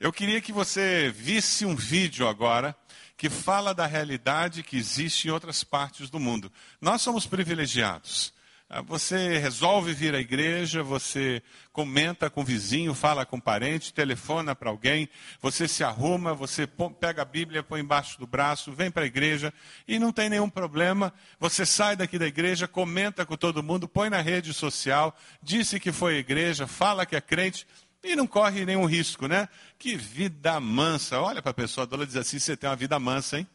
Eu 0.00 0.10
queria 0.10 0.40
que 0.40 0.50
você 0.50 1.12
visse 1.14 1.66
um 1.66 1.76
vídeo 1.76 2.26
agora 2.26 2.74
que 3.18 3.28
fala 3.28 3.74
da 3.74 3.84
realidade 3.84 4.62
que 4.62 4.78
existe 4.78 5.28
em 5.28 5.30
outras 5.30 5.62
partes 5.62 6.08
do 6.08 6.18
mundo. 6.18 6.50
Nós 6.80 7.02
somos 7.02 7.26
privilegiados. 7.26 8.32
Ah, 8.66 8.80
você 8.80 9.36
resolve 9.36 9.92
vir 9.92 10.14
à 10.14 10.18
igreja, 10.18 10.82
você 10.82 11.42
comenta 11.70 12.30
com 12.30 12.40
o 12.40 12.44
vizinho, 12.44 12.94
fala 12.94 13.26
com 13.26 13.36
o 13.36 13.42
parente, 13.42 13.92
telefona 13.92 14.54
para 14.54 14.70
alguém, 14.70 15.06
você 15.38 15.68
se 15.68 15.84
arruma, 15.84 16.32
você 16.32 16.66
pega 16.98 17.20
a 17.20 17.26
Bíblia, 17.26 17.62
põe 17.62 17.82
embaixo 17.82 18.18
do 18.18 18.26
braço, 18.26 18.72
vem 18.72 18.90
para 18.90 19.02
a 19.02 19.06
igreja 19.06 19.52
e 19.86 19.98
não 19.98 20.12
tem 20.12 20.30
nenhum 20.30 20.48
problema. 20.48 21.12
Você 21.38 21.66
sai 21.66 21.94
daqui 21.94 22.18
da 22.18 22.26
igreja, 22.26 22.66
comenta 22.66 23.26
com 23.26 23.36
todo 23.36 23.62
mundo, 23.62 23.86
põe 23.86 24.08
na 24.08 24.22
rede 24.22 24.54
social, 24.54 25.14
disse 25.42 25.78
que 25.78 25.92
foi 25.92 26.16
à 26.16 26.20
igreja, 26.20 26.66
fala 26.66 27.04
que 27.04 27.16
é 27.16 27.20
crente 27.20 27.66
e 28.02 28.16
não 28.16 28.26
corre 28.26 28.64
nenhum 28.64 28.86
risco, 28.86 29.26
né? 29.26 29.48
Que 29.78 29.96
vida 29.96 30.58
mansa. 30.58 31.20
Olha 31.20 31.42
para 31.42 31.50
a 31.50 31.54
pessoa 31.54 31.86
do 31.86 31.96
lado 31.96 32.04
e 32.04 32.06
diz 32.08 32.16
assim: 32.16 32.38
você 32.38 32.56
tem 32.56 32.68
uma 32.68 32.76
vida 32.76 32.98
mansa, 32.98 33.38
hein? 33.38 33.46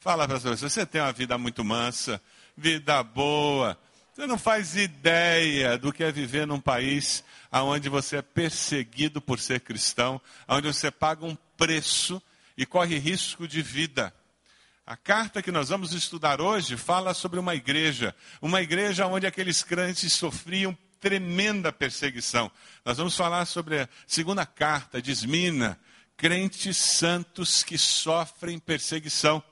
Fala 0.00 0.26
para 0.26 0.36
a 0.36 0.40
pessoa: 0.40 0.56
você 0.56 0.84
tem 0.84 1.00
uma 1.00 1.12
vida 1.12 1.38
muito 1.38 1.64
mansa, 1.64 2.20
vida 2.56 3.02
boa. 3.02 3.78
Você 4.12 4.26
não 4.26 4.38
faz 4.38 4.76
ideia 4.76 5.76
do 5.76 5.92
que 5.92 6.04
é 6.04 6.12
viver 6.12 6.46
num 6.46 6.60
país 6.60 7.24
onde 7.50 7.88
você 7.88 8.18
é 8.18 8.22
perseguido 8.22 9.20
por 9.20 9.40
ser 9.40 9.60
cristão, 9.60 10.20
onde 10.46 10.68
você 10.68 10.90
paga 10.90 11.24
um 11.24 11.36
preço 11.56 12.22
e 12.56 12.64
corre 12.64 12.96
risco 12.96 13.48
de 13.48 13.60
vida. 13.60 14.14
A 14.86 14.96
carta 14.96 15.42
que 15.42 15.50
nós 15.50 15.70
vamos 15.70 15.92
estudar 15.92 16.40
hoje 16.40 16.76
fala 16.76 17.14
sobre 17.14 17.40
uma 17.40 17.54
igreja, 17.54 18.14
uma 18.40 18.60
igreja 18.60 19.06
onde 19.06 19.26
aqueles 19.26 19.62
crentes 19.62 20.12
sofriam 20.12 20.76
tremenda 21.04 21.70
perseguição. 21.70 22.50
Nós 22.82 22.96
vamos 22.96 23.14
falar 23.14 23.44
sobre 23.44 23.82
a 23.82 23.88
segunda 24.06 24.46
carta 24.46 25.02
de 25.02 25.10
Esmina, 25.10 25.78
crentes 26.16 26.78
santos 26.78 27.62
que 27.62 27.76
sofrem 27.76 28.58
perseguição. 28.58 29.42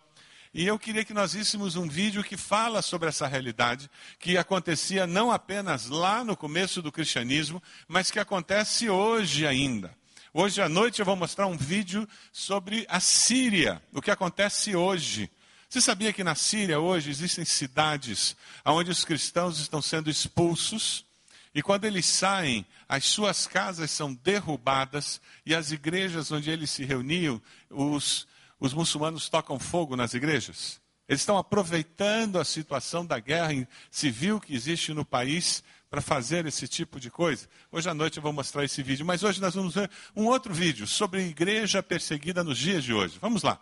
E 0.55 0.67
eu 0.67 0.79
queria 0.79 1.05
que 1.05 1.13
nós 1.13 1.35
víssemos 1.35 1.77
um 1.77 1.87
vídeo 1.87 2.25
que 2.25 2.39
fala 2.39 2.81
sobre 2.81 3.11
essa 3.11 3.27
realidade, 3.27 3.91
que 4.19 4.39
acontecia 4.39 5.07
não 5.07 5.31
apenas 5.31 5.91
lá 5.91 6.25
no 6.25 6.35
começo 6.35 6.81
do 6.81 6.91
cristianismo, 6.91 7.63
mas 7.87 8.11
que 8.11 8.19
acontece 8.19 8.89
hoje 8.89 9.47
ainda. 9.47 9.95
Hoje 10.33 10.63
à 10.63 10.71
noite 10.71 11.01
eu 11.01 11.05
vou 11.05 11.17
mostrar 11.17 11.47
um 11.48 11.57
vídeo 11.59 12.09
sobre 12.33 12.87
a 12.89 12.98
Síria, 12.98 13.83
o 13.93 14.01
que 14.01 14.11
acontece 14.11 14.75
hoje. 14.75 15.31
Você 15.69 15.83
sabia 15.83 16.15
que 16.15 16.25
na 16.25 16.35
Síria 16.35 16.81
hoje 16.81 17.11
existem 17.11 17.45
cidades 17.45 18.35
onde 18.65 18.91
os 18.91 19.05
cristãos 19.05 19.59
estão 19.59 19.83
sendo 19.83 20.09
expulsos? 20.09 21.12
E 21.55 21.62
quando 21.62 21.84
eles 21.84 22.06
saem, 22.06 22.64
as 22.89 23.05
suas 23.05 23.47
casas 23.47 23.91
são 23.91 24.14
derrubadas 24.14 25.20
e 25.45 25.55
as 25.55 25.70
igrejas 25.70 26.33
onde 26.33 26.50
eles 26.50 26.70
se 26.70 26.84
reuniam, 26.84 27.41
os 27.69 28.27
os 28.62 28.72
muçulmanos 28.72 29.28
tocam 29.28 29.58
fogo 29.58 29.97
nas 29.97 30.14
igrejas. 30.14 30.80
Eles 31.08 31.20
estão 31.20 31.36
aproveitando 31.36 32.39
a 32.39 32.45
situação 32.45 33.05
da 33.05 33.19
guerra 33.19 33.67
civil 33.91 34.41
que 34.41 34.55
existe 34.55 34.95
no 34.95 35.05
país 35.05 35.64
para 35.91 36.00
fazer 36.00 36.47
esse 36.47 36.69
tipo 36.69 37.00
de 37.00 37.11
coisa. 37.11 37.48
Hoje 37.73 37.91
à 37.91 37.92
noite 37.92 38.19
eu 38.19 38.23
vou 38.23 38.33
mostrar 38.33 38.64
esse 38.64 38.80
vídeo, 38.80 39.05
mas 39.05 39.25
hoje 39.25 39.41
nós 39.41 39.56
vamos 39.56 39.75
ver 39.75 39.91
um 40.14 40.27
outro 40.27 40.55
vídeo 40.55 40.86
sobre 40.86 41.27
igreja 41.27 41.83
perseguida 41.83 42.45
nos 42.45 42.56
dias 42.56 42.84
de 42.84 42.95
hoje. 42.95 43.19
Vamos 43.20 43.42
lá. 43.42 43.61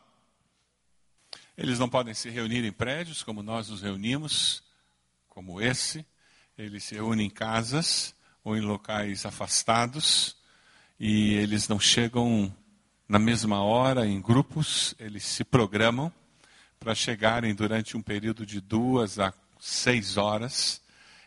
Eles 1.57 1.79
não 1.79 1.89
podem 1.89 2.13
se 2.13 2.29
reunir 2.29 2.63
em 2.63 2.73
prédios 2.73 3.23
como 3.23 3.43
nós 3.43 3.71
nos 3.71 3.81
reunimos, 3.81 4.63
como 5.31 5.63
esse. 5.63 6.05
Eles 6.61 6.85
se 6.85 6.95
reúnem 6.95 7.29
em 7.29 7.31
casas 7.31 8.15
ou 8.45 8.55
em 8.55 8.61
locais 8.61 9.25
afastados 9.25 10.37
e 10.99 11.33
eles 11.33 11.69
não 11.69 11.81
chegam 11.81 12.55
na 13.09 13.19
mesma 13.19 13.63
hora, 13.63 14.07
em 14.07 14.21
grupos, 14.21 14.95
eles 14.99 15.25
se 15.25 15.43
programam 15.43 16.13
para 16.79 16.95
chegarem 16.95 17.55
durante 17.55 17.97
um 17.97 18.03
período 18.03 18.45
de 18.45 18.61
duas 18.61 19.19
a 19.19 19.33
seis 19.59 20.19
horas, 20.19 20.83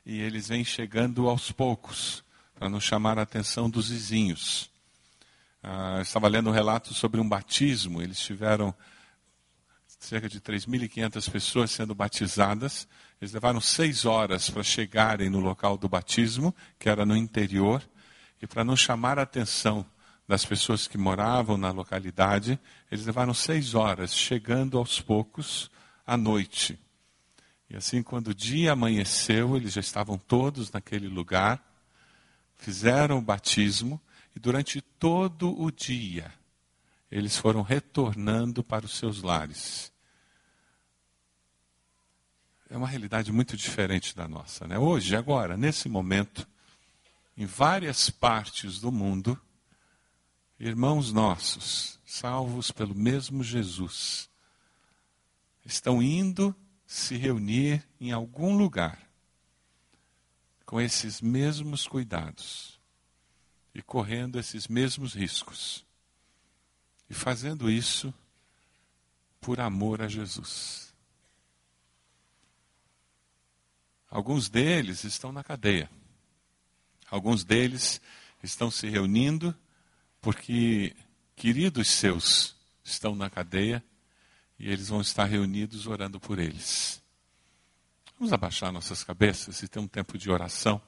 e 0.05 0.19
eles 0.21 0.49
vêm 0.49 0.63
chegando 0.63 1.27
aos 1.27 1.51
poucos, 1.51 2.23
para 2.53 2.69
não 2.69 2.79
chamar 2.79 3.17
a 3.17 3.23
atenção 3.23 3.67
dos 3.67 3.89
vizinhos. 3.89 4.69
Ah, 5.63 5.95
eu 5.97 6.03
estava 6.03 6.27
lendo 6.27 6.51
um 6.51 6.53
relato 6.53 6.93
sobre 6.93 7.19
um 7.19 7.27
batismo, 7.27 8.03
eles 8.03 8.19
tiveram 8.19 8.73
cerca 10.03 10.27
de 10.27 10.41
3.500 10.41 11.31
pessoas 11.31 11.71
sendo 11.71 11.95
batizadas. 11.95 12.87
Eles 13.21 13.33
levaram 13.33 13.61
seis 13.61 14.05
horas 14.05 14.49
para 14.49 14.61
chegarem 14.61 15.29
no 15.29 15.39
local 15.39 15.77
do 15.77 15.87
batismo, 15.87 16.53
que 16.77 16.89
era 16.89 17.05
no 17.05 17.15
interior, 17.15 17.81
e 18.41 18.45
para 18.45 18.65
não 18.65 18.75
chamar 18.75 19.17
a 19.17 19.21
atenção 19.21 19.85
das 20.27 20.45
pessoas 20.45 20.87
que 20.87 20.97
moravam 20.97 21.57
na 21.57 21.71
localidade, 21.71 22.59
eles 22.91 23.05
levaram 23.05 23.33
seis 23.33 23.75
horas, 23.75 24.13
chegando 24.13 24.77
aos 24.77 24.99
poucos 24.99 25.71
à 26.05 26.17
noite. 26.17 26.77
E 27.69 27.75
assim, 27.77 28.03
quando 28.03 28.27
o 28.27 28.35
dia 28.35 28.73
amanheceu, 28.73 29.55
eles 29.55 29.73
já 29.73 29.81
estavam 29.81 30.17
todos 30.17 30.71
naquele 30.71 31.07
lugar, 31.07 31.63
fizeram 32.57 33.19
o 33.19 33.21
batismo, 33.21 34.01
e 34.35 34.39
durante 34.39 34.81
todo 34.81 35.57
o 35.61 35.71
dia, 35.71 36.31
eles 37.09 37.37
foram 37.37 37.61
retornando 37.61 38.63
para 38.63 38.85
os 38.85 38.97
seus 38.97 39.21
lares. 39.21 39.92
É 42.73 42.75
uma 42.75 42.87
realidade 42.87 43.31
muito 43.31 43.55
diferente 43.55 44.15
da 44.15 44.27
nossa. 44.27 44.65
Né? 44.67 44.79
Hoje, 44.79 45.15
agora, 45.15 45.55
nesse 45.55 45.87
momento, 45.87 46.47
em 47.37 47.45
várias 47.45 48.09
partes 48.09 48.79
do 48.79 48.91
mundo, 48.91 49.39
irmãos 50.59 51.13
nossos, 51.13 51.99
salvos 52.03 52.71
pelo 52.71 52.95
mesmo 52.95 53.43
Jesus, 53.43 54.27
estão 55.63 56.01
indo 56.01 56.55
se 56.83 57.15
reunir 57.15 57.87
em 58.01 58.11
algum 58.11 58.57
lugar 58.57 58.97
com 60.65 60.81
esses 60.81 61.21
mesmos 61.21 61.87
cuidados 61.87 62.79
e 63.71 63.83
correndo 63.83 64.39
esses 64.39 64.67
mesmos 64.67 65.13
riscos 65.13 65.85
e 67.07 67.13
fazendo 67.13 67.69
isso 67.69 68.11
por 69.39 69.59
amor 69.59 70.01
a 70.01 70.07
Jesus. 70.07 70.82
Alguns 74.13 74.47
deles 74.47 75.03
estão 75.05 75.31
na 75.31 75.43
cadeia. 75.43 75.89
Alguns 77.09 77.43
deles 77.43 77.99
estão 78.43 78.69
se 78.69 78.87
reunindo 78.87 79.55
porque 80.21 80.95
queridos 81.35 81.87
seus 81.87 82.55
estão 82.83 83.15
na 83.15 83.27
cadeia 83.27 83.83
e 84.59 84.69
eles 84.69 84.89
vão 84.89 85.01
estar 85.01 85.23
reunidos 85.25 85.87
orando 85.87 86.19
por 86.19 86.37
eles. 86.37 87.01
Vamos 88.19 88.31
abaixar 88.31 88.71
nossas 88.71 89.03
cabeças 89.03 89.63
e 89.63 89.67
ter 89.67 89.79
um 89.79 89.87
tempo 89.87 90.15
de 90.15 90.29
oração. 90.29 90.79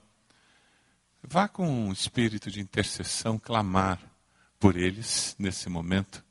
Vá 1.23 1.47
com 1.47 1.67
um 1.67 1.91
espírito 1.91 2.51
de 2.51 2.61
intercessão 2.61 3.39
clamar 3.39 3.99
por 4.59 4.77
eles 4.77 5.35
nesse 5.39 5.67
momento 5.67 6.23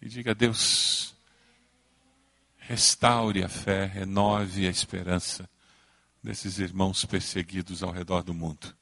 e 0.00 0.08
diga: 0.08 0.34
Deus, 0.34 1.14
restaure 2.66 3.42
a 3.42 3.48
fé, 3.48 3.86
renove 3.86 4.66
a 4.66 4.70
esperança 4.70 5.48
desses 6.22 6.58
irmãos 6.58 7.04
perseguidos 7.04 7.82
ao 7.82 7.90
redor 7.90 8.22
do 8.22 8.32
mundo. 8.32 8.74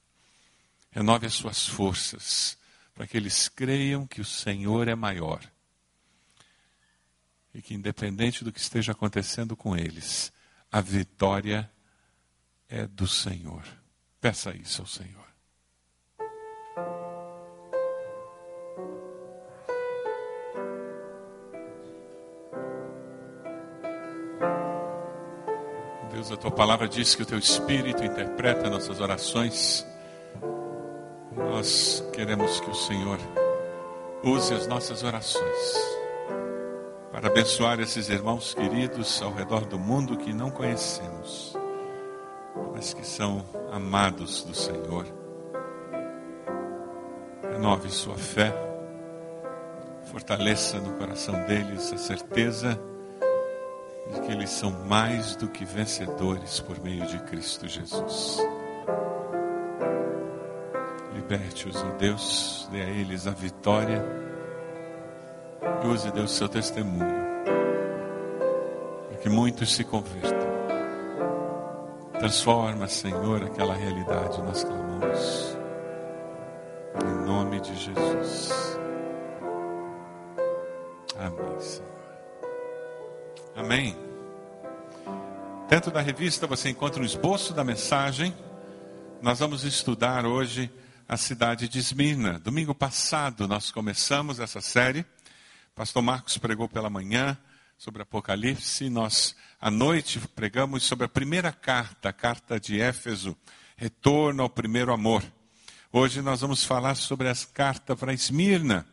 Renove 0.90 1.26
as 1.26 1.34
suas 1.34 1.66
forças 1.66 2.58
para 2.94 3.06
que 3.06 3.16
eles 3.16 3.48
creiam 3.48 4.06
que 4.06 4.20
o 4.20 4.24
Senhor 4.24 4.88
é 4.88 4.94
maior. 4.94 5.40
E 7.54 7.62
que, 7.62 7.74
independente 7.74 8.44
do 8.44 8.52
que 8.52 8.60
esteja 8.60 8.92
acontecendo 8.92 9.56
com 9.56 9.76
eles, 9.76 10.32
a 10.70 10.80
vitória 10.80 11.70
é 12.68 12.86
do 12.86 13.08
Senhor. 13.08 13.64
Peça 14.20 14.54
isso 14.54 14.82
ao 14.82 14.86
Senhor. 14.86 15.19
Deus, 26.20 26.32
a 26.32 26.36
tua 26.36 26.50
palavra 26.50 26.86
diz 26.86 27.14
que 27.14 27.22
o 27.22 27.26
teu 27.26 27.38
Espírito 27.38 28.04
interpreta 28.04 28.68
nossas 28.68 29.00
orações 29.00 29.86
nós 31.34 32.04
queremos 32.12 32.60
que 32.60 32.68
o 32.68 32.74
Senhor 32.74 33.18
use 34.22 34.52
as 34.52 34.66
nossas 34.66 35.02
orações 35.02 35.96
para 37.10 37.28
abençoar 37.28 37.80
esses 37.80 38.10
irmãos 38.10 38.52
queridos 38.52 39.22
ao 39.22 39.32
redor 39.32 39.64
do 39.64 39.78
mundo 39.78 40.18
que 40.18 40.30
não 40.30 40.50
conhecemos, 40.50 41.56
mas 42.74 42.92
que 42.92 43.06
são 43.06 43.42
amados 43.72 44.44
do 44.44 44.54
Senhor. 44.54 45.06
Renove 47.50 47.88
sua 47.88 48.16
fé, 48.16 48.52
fortaleça 50.04 50.78
no 50.80 50.98
coração 50.98 51.34
deles 51.46 51.90
a 51.94 51.96
certeza 51.96 52.78
de 54.10 54.20
que 54.20 54.32
eles 54.32 54.50
são 54.50 54.70
mais 54.86 55.36
do 55.36 55.48
que 55.48 55.64
vencedores 55.64 56.60
por 56.60 56.80
meio 56.82 57.06
de 57.06 57.18
Cristo 57.20 57.68
Jesus 57.68 58.40
liberte-os, 61.30 61.76
ó 61.76 61.90
Deus, 61.96 62.68
dê 62.72 62.82
a 62.82 62.88
eles 62.88 63.28
a 63.28 63.30
vitória 63.30 64.04
e 65.84 65.86
use, 65.86 66.10
Deus, 66.10 66.32
seu 66.32 66.48
testemunho 66.48 67.20
para 69.08 69.18
que 69.18 69.28
muitos 69.28 69.72
se 69.72 69.84
convertam. 69.84 70.50
Transforma, 72.18 72.88
Senhor, 72.88 73.44
aquela 73.44 73.74
realidade, 73.74 74.42
nós 74.42 74.64
clamamos. 74.64 75.49
Dentro 85.80 85.94
da 85.94 86.02
revista 86.02 86.46
você 86.46 86.68
encontra 86.68 87.00
um 87.00 87.06
esboço 87.06 87.54
da 87.54 87.64
mensagem. 87.64 88.36
Nós 89.22 89.38
vamos 89.38 89.64
estudar 89.64 90.26
hoje 90.26 90.70
a 91.08 91.16
cidade 91.16 91.68
de 91.68 91.78
Esmirna. 91.78 92.38
Domingo 92.38 92.74
passado 92.74 93.48
nós 93.48 93.70
começamos 93.70 94.40
essa 94.40 94.60
série. 94.60 95.06
Pastor 95.74 96.02
Marcos 96.02 96.36
pregou 96.36 96.68
pela 96.68 96.90
manhã 96.90 97.34
sobre 97.78 98.02
Apocalipse. 98.02 98.90
Nós, 98.90 99.34
à 99.58 99.70
noite, 99.70 100.20
pregamos 100.36 100.82
sobre 100.82 101.06
a 101.06 101.08
primeira 101.08 101.50
carta, 101.50 102.10
a 102.10 102.12
carta 102.12 102.60
de 102.60 102.78
Éfeso, 102.78 103.34
retorno 103.74 104.42
ao 104.42 104.50
primeiro 104.50 104.92
amor. 104.92 105.24
Hoje 105.90 106.20
nós 106.20 106.42
vamos 106.42 106.62
falar 106.62 106.94
sobre 106.94 107.26
a 107.26 107.34
carta 107.54 107.96
para 107.96 108.12
Esmirna, 108.12 108.86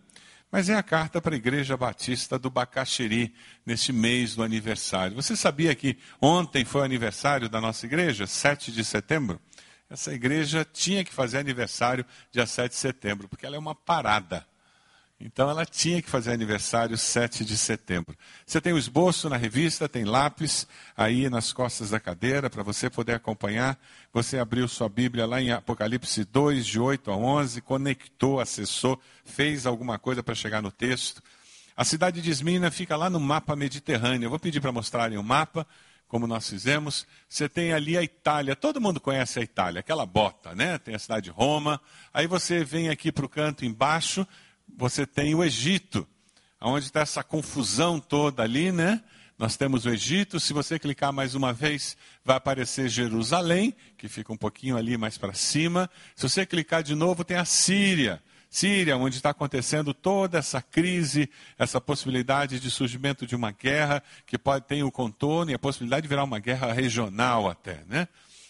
mas 0.52 0.70
é 0.70 0.76
a 0.76 0.84
carta 0.84 1.22
para 1.22 1.36
a 1.36 1.38
Igreja 1.38 1.76
Batista 1.76 2.40
do 2.40 2.50
Bacaxeri, 2.50 3.34
neste 3.66 3.92
mês 3.92 4.36
do 4.36 4.44
aniversário. 4.44 5.16
Você 5.16 5.36
sabia 5.36 5.76
que 5.76 5.98
ontem 6.22 6.64
foi 6.64 6.82
o 6.82 6.86
aniversário 6.86 7.50
da 7.50 7.60
nossa 7.60 7.86
igreja, 7.86 8.26
7 8.26 8.72
de 8.72 8.84
setembro? 8.84 9.40
Essa 9.90 10.14
igreja 10.14 10.66
tinha 10.66 11.04
que 11.04 11.14
fazer 11.14 11.38
aniversário 11.38 12.06
dia 12.32 12.46
7 12.46 12.72
de 12.72 12.78
setembro, 12.78 13.28
porque 13.28 13.46
ela 13.46 13.56
é 13.56 13.60
uma 13.60 13.76
parada. 13.76 14.46
Então 15.19 15.50
ela 15.50 15.66
tinha 15.66 16.00
que 16.00 16.10
fazer 16.10 16.31
aniversário 16.31 16.96
7 16.96 17.44
de 17.44 17.58
setembro. 17.58 18.16
Você 18.46 18.62
tem 18.62 18.72
o 18.72 18.78
esboço 18.78 19.28
na 19.28 19.36
revista, 19.36 19.90
tem 19.90 20.06
lápis 20.06 20.68
aí 20.96 21.28
nas 21.28 21.52
costas 21.52 21.90
da 21.90 22.00
cadeira 22.00 22.52
para 22.52 22.62
você 22.62 22.88
poder 22.88 23.14
acompanhar. 23.16 23.80
Você 24.14 24.38
abriu 24.38 24.68
sua 24.68 24.88
Bíblia 24.88 25.25
lá 25.25 25.42
em 25.42 25.52
Apocalipse 25.52 26.24
2, 26.24 26.66
de 26.66 26.80
8 26.80 27.10
a 27.10 27.16
11, 27.16 27.62
conectou, 27.62 28.40
acessou, 28.40 29.02
fez 29.25 29.66
alguma 29.66 29.98
coisa 29.98 30.22
para 30.22 30.36
chegar 30.36 30.62
no 30.62 30.72
texto. 30.72 31.22
A 31.75 31.84
cidade 31.84 32.22
de 32.22 32.30
Esmina 32.30 32.69
fica 32.69 32.96
lá 32.96 33.10
no 33.10 33.19
mapa 33.19 33.56
mediterrâneo. 33.56 34.28
Eu 34.28 34.30
vou 34.30 34.40
pedir 34.40 34.62
para 34.62 34.72
mostrarem 34.72 35.18
o 35.18 35.24
mapa, 35.24 35.66
como 36.08 36.28
nós 36.28 36.48
fizemos. 36.48 37.08
Você 37.28 37.50
tem 37.50 37.74
ali 37.74 37.98
a 37.98 38.04
Itália, 38.04 38.56
todo 38.56 38.80
mundo 38.80 39.00
conhece 39.00 39.40
a 39.40 39.44
Itália, 39.44 39.80
aquela 39.80 40.06
bota, 40.06 40.56
né? 40.56 40.78
Tem 40.78 40.94
a 40.94 41.00
cidade 41.00 41.25
de 41.25 41.30
Roma. 41.31 41.81
Aí 42.14 42.28
você 42.28 42.64
vem 42.64 42.90
aqui 42.90 43.12
para 43.12 43.25
o 43.25 43.30
canto 43.30 43.66
embaixo 43.66 44.28
você 44.78 45.08
tem 45.08 45.34
o 45.34 45.44
Egito, 45.44 46.08
onde 46.62 46.86
está 46.86 47.02
essa 47.02 47.24
confusão 47.24 48.00
toda 48.00 48.44
ali, 48.44 48.72
né? 48.72 49.02
Nós 49.38 49.58
temos 49.58 49.86
o 49.86 49.90
Egito, 49.90 50.40
se 50.40 50.54
você 50.54 50.80
clicar 50.80 51.12
mais 51.12 51.36
uma 51.36 51.52
vez, 51.52 51.98
vai 52.24 52.38
aparecer 52.38 52.88
Jerusalém, 52.88 53.76
que 53.98 54.08
fica 54.08 54.32
um 54.32 54.38
pouquinho 54.38 54.78
ali 54.78 54.96
mais 54.98 55.18
para 55.18 55.34
cima. 55.34 55.90
Se 56.16 56.30
você 56.30 56.46
clicar 56.46 56.84
de 56.84 56.96
novo, 56.96 57.24
tem 57.24 57.38
a 57.38 57.46
Síria. 57.46 58.22
Síria, 58.50 58.98
onde 58.98 59.18
está 59.18 59.32
acontecendo 59.32 59.94
toda 59.94 60.38
essa 60.38 60.62
crise, 60.62 61.30
essa 61.58 61.82
possibilidade 61.82 62.60
de 62.60 62.72
surgimento 62.72 63.28
de 63.28 63.36
uma 63.36 63.52
guerra, 63.52 64.02
que 64.26 64.38
pode 64.38 64.66
ter 64.66 64.82
o 64.84 64.92
contorno 64.92 65.52
e 65.52 65.54
a 65.54 65.60
possibilidade 65.60 66.04
de 66.04 66.08
virar 66.08 66.24
uma 66.24 66.40
guerra 66.40 66.72
regional 66.72 67.50
até, 67.50 67.84
né? 67.88 68.08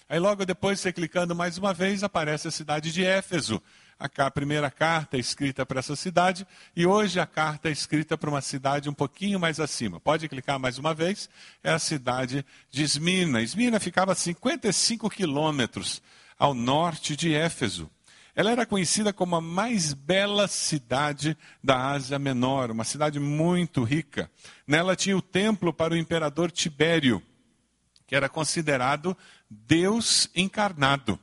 Aí 0.10 0.20
logo 0.20 0.46
depois, 0.46 0.80
você 0.80 0.94
clicando 0.94 1.36
mais 1.36 1.58
uma 1.58 1.74
vez, 1.74 2.04
aparece 2.04 2.48
a 2.48 2.52
cidade 2.52 2.94
de 2.94 3.04
Éfeso, 3.04 3.62
a 4.00 4.32
primeira 4.32 4.70
carta 4.70 5.18
é 5.18 5.20
escrita 5.20 5.66
para 5.66 5.80
essa 5.80 5.96
cidade 5.96 6.46
e 6.76 6.86
hoje 6.86 7.20
a 7.20 7.26
carta 7.26 7.70
é 7.70 7.72
escrita 7.72 8.18
para 8.18 8.30
uma 8.30 8.42
cidade 8.42 8.90
um 8.90 8.94
pouquinho 8.94 9.40
mais 9.40 9.60
acima. 9.60 10.00
Pode 10.00 10.30
clicar 10.30 10.60
mais 10.60 10.78
uma 10.78 10.94
vez. 10.94 11.30
É 11.64 11.72
a 11.72 11.80
cidade 11.80 12.46
de 12.70 12.84
Esmina. 12.84 13.42
Esmina 13.42 13.80
ficava 13.80 14.12
a 14.12 14.16
55 14.16 15.10
quilômetros 15.10 16.02
ao 16.38 16.54
norte 16.54 17.16
de 17.16 17.34
Éfeso. 17.34 17.90
Ela 18.36 18.52
era 18.52 18.68
conhecida 18.68 19.12
como 19.12 19.36
a 19.36 19.42
mais 19.42 19.94
bela 19.94 20.48
cidade 20.48 21.36
da 21.64 21.88
Ásia 21.88 22.20
Menor, 22.20 22.70
uma 22.70 22.84
cidade 22.84 23.20
muito 23.20 23.84
rica. 23.84 24.30
Nela 24.68 24.96
tinha 24.96 25.18
o 25.18 25.24
templo 25.24 25.74
para 25.74 25.96
o 25.96 25.98
imperador 25.98 26.52
Tibério, 26.52 27.20
que 28.06 28.16
era 28.16 28.30
considerado 28.30 29.18
Deus 29.50 30.30
encarnado. 30.36 31.20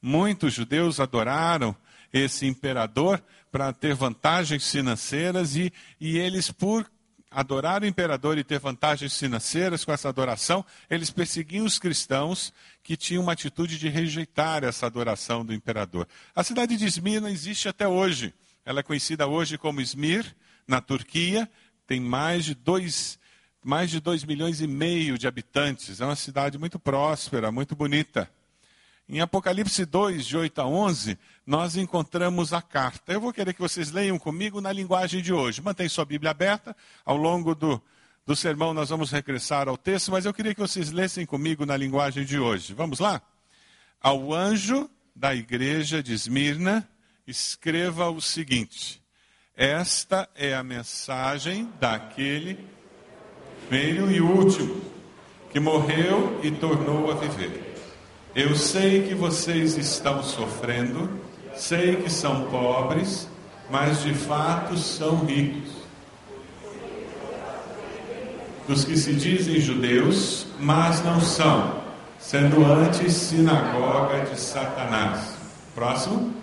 Muitos 0.00 0.54
judeus 0.54 1.00
adoraram 1.00 1.74
esse 2.12 2.46
imperador 2.46 3.22
para 3.50 3.72
ter 3.72 3.94
vantagens 3.94 4.70
financeiras 4.70 5.56
e, 5.56 5.72
e 6.00 6.18
eles, 6.18 6.50
por 6.50 6.90
adorar 7.30 7.82
o 7.82 7.86
imperador 7.86 8.38
e 8.38 8.44
ter 8.44 8.58
vantagens 8.58 9.16
financeiras 9.18 9.84
com 9.84 9.92
essa 9.92 10.08
adoração, 10.08 10.64
eles 10.88 11.10
perseguiam 11.10 11.66
os 11.66 11.78
cristãos 11.78 12.52
que 12.82 12.96
tinham 12.96 13.22
uma 13.22 13.32
atitude 13.32 13.78
de 13.78 13.88
rejeitar 13.88 14.64
essa 14.64 14.86
adoração 14.86 15.44
do 15.44 15.52
imperador. 15.52 16.08
A 16.34 16.42
cidade 16.42 16.76
de 16.76 16.86
Esmirna 16.86 17.30
existe 17.30 17.68
até 17.68 17.86
hoje. 17.86 18.32
Ela 18.64 18.80
é 18.80 18.82
conhecida 18.82 19.26
hoje 19.26 19.58
como 19.58 19.80
Esmir, 19.80 20.34
na 20.66 20.80
Turquia, 20.80 21.48
tem 21.86 22.00
mais 22.00 22.44
de 22.44 22.54
dois, 22.54 23.18
mais 23.64 23.90
de 23.90 24.00
dois 24.00 24.22
milhões 24.24 24.60
e 24.60 24.66
meio 24.66 25.16
de 25.16 25.26
habitantes. 25.26 26.00
É 26.00 26.04
uma 26.04 26.16
cidade 26.16 26.58
muito 26.58 26.78
próspera, 26.78 27.50
muito 27.50 27.74
bonita. 27.74 28.30
Em 29.08 29.22
Apocalipse 29.22 29.86
2, 29.86 30.26
de 30.26 30.36
8 30.36 30.60
a 30.60 30.66
11, 30.66 31.18
nós 31.48 31.78
encontramos 31.78 32.52
a 32.52 32.60
carta. 32.60 33.10
Eu 33.10 33.22
vou 33.22 33.32
querer 33.32 33.54
que 33.54 33.60
vocês 33.60 33.90
leiam 33.90 34.18
comigo 34.18 34.60
na 34.60 34.70
linguagem 34.70 35.22
de 35.22 35.32
hoje. 35.32 35.62
Mantém 35.62 35.88
sua 35.88 36.04
Bíblia 36.04 36.30
aberta. 36.30 36.76
Ao 37.06 37.16
longo 37.16 37.54
do, 37.54 37.80
do 38.26 38.36
sermão 38.36 38.74
nós 38.74 38.90
vamos 38.90 39.10
regressar 39.10 39.66
ao 39.66 39.78
texto, 39.78 40.10
mas 40.10 40.26
eu 40.26 40.34
queria 40.34 40.54
que 40.54 40.60
vocês 40.60 40.92
lessem 40.92 41.24
comigo 41.24 41.64
na 41.64 41.74
linguagem 41.74 42.26
de 42.26 42.38
hoje. 42.38 42.74
Vamos 42.74 42.98
lá? 42.98 43.22
Ao 43.98 44.34
anjo 44.34 44.90
da 45.16 45.34
igreja 45.34 46.02
de 46.02 46.12
Esmirna, 46.12 46.86
escreva 47.26 48.10
o 48.10 48.20
seguinte: 48.20 49.02
Esta 49.56 50.28
é 50.34 50.54
a 50.54 50.62
mensagem 50.62 51.72
daquele 51.80 52.58
primeiro 53.66 54.10
e 54.10 54.20
último, 54.20 54.82
que 55.50 55.58
morreu 55.58 56.40
e 56.42 56.50
tornou 56.50 57.10
a 57.10 57.14
viver. 57.14 57.74
Eu 58.34 58.54
sei 58.54 59.08
que 59.08 59.14
vocês 59.14 59.78
estão 59.78 60.22
sofrendo, 60.22 61.27
sei 61.58 61.96
que 61.96 62.10
são 62.10 62.44
pobres, 62.44 63.28
mas 63.68 64.02
de 64.02 64.14
fato 64.14 64.76
são 64.78 65.24
ricos. 65.24 65.72
Dos 68.66 68.84
que 68.84 68.96
se 68.96 69.14
dizem 69.14 69.60
judeus, 69.60 70.46
mas 70.60 71.02
não 71.04 71.20
são, 71.20 71.80
sendo 72.18 72.64
antes 72.64 73.12
sinagoga 73.14 74.20
de 74.26 74.38
Satanás. 74.38 75.34
Próximo. 75.74 76.34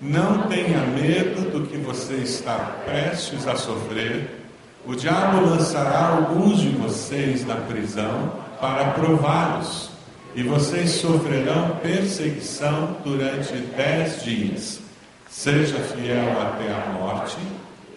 Não 0.00 0.48
tenha 0.48 0.78
medo 0.86 1.50
do 1.50 1.66
que 1.66 1.76
você 1.76 2.14
está 2.14 2.56
prestes 2.86 3.46
a 3.46 3.54
sofrer. 3.54 4.46
O 4.86 4.94
diabo 4.94 5.44
lançará 5.44 6.06
alguns 6.06 6.60
de 6.60 6.70
vocês 6.70 7.46
na 7.46 7.56
prisão 7.56 8.32
para 8.58 8.92
prová-los 8.92 9.89
e 10.34 10.42
vocês 10.42 10.90
sofrerão 10.90 11.76
perseguição 11.82 12.96
durante 13.04 13.52
dez 13.76 14.22
dias. 14.22 14.80
Seja 15.28 15.78
fiel 15.78 16.40
até 16.40 16.72
a 16.72 16.92
morte, 16.98 17.36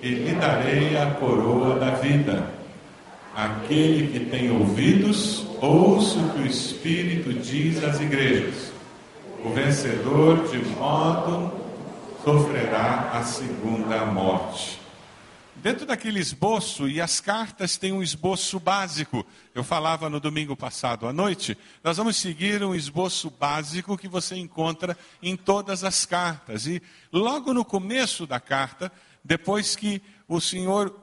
e 0.01 0.09
lhe 0.09 0.35
darei 0.35 0.97
a 0.97 1.11
coroa 1.11 1.79
da 1.79 1.91
vida. 1.91 2.45
Aquele 3.35 4.07
que 4.07 4.25
tem 4.25 4.51
ouvidos, 4.51 5.45
ouça 5.59 6.19
o 6.19 6.29
que 6.29 6.41
o 6.41 6.45
Espírito 6.45 7.33
diz 7.33 7.83
às 7.83 7.99
igrejas. 7.99 8.71
O 9.43 9.49
vencedor, 9.49 10.47
de 10.47 10.59
modo, 10.77 11.51
sofrerá 12.23 13.11
a 13.13 13.23
segunda 13.23 14.05
morte. 14.05 14.82
Dentro 15.63 15.85
daquele 15.85 16.19
esboço, 16.19 16.89
e 16.89 16.99
as 16.99 17.21
cartas 17.21 17.77
têm 17.77 17.93
um 17.93 18.03
esboço 18.03 18.59
básico, 18.59 19.25
eu 19.55 19.63
falava 19.63 20.09
no 20.09 20.19
domingo 20.19 20.57
passado 20.57 21.07
à 21.07 21.13
noite, 21.13 21.57
nós 21.81 21.95
vamos 21.95 22.17
seguir 22.17 22.61
um 22.61 22.75
esboço 22.75 23.29
básico 23.29 23.97
que 23.97 24.09
você 24.09 24.35
encontra 24.35 24.97
em 25.21 25.37
todas 25.37 25.85
as 25.85 26.05
cartas. 26.05 26.67
E 26.67 26.83
logo 27.13 27.53
no 27.53 27.63
começo 27.63 28.27
da 28.27 28.41
carta, 28.41 28.91
depois 29.23 29.73
que 29.73 30.01
o 30.27 30.41
Senhor 30.41 30.93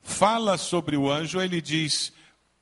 fala 0.00 0.56
sobre 0.56 0.96
o 0.96 1.10
anjo, 1.10 1.40
ele 1.40 1.60
diz: 1.60 2.12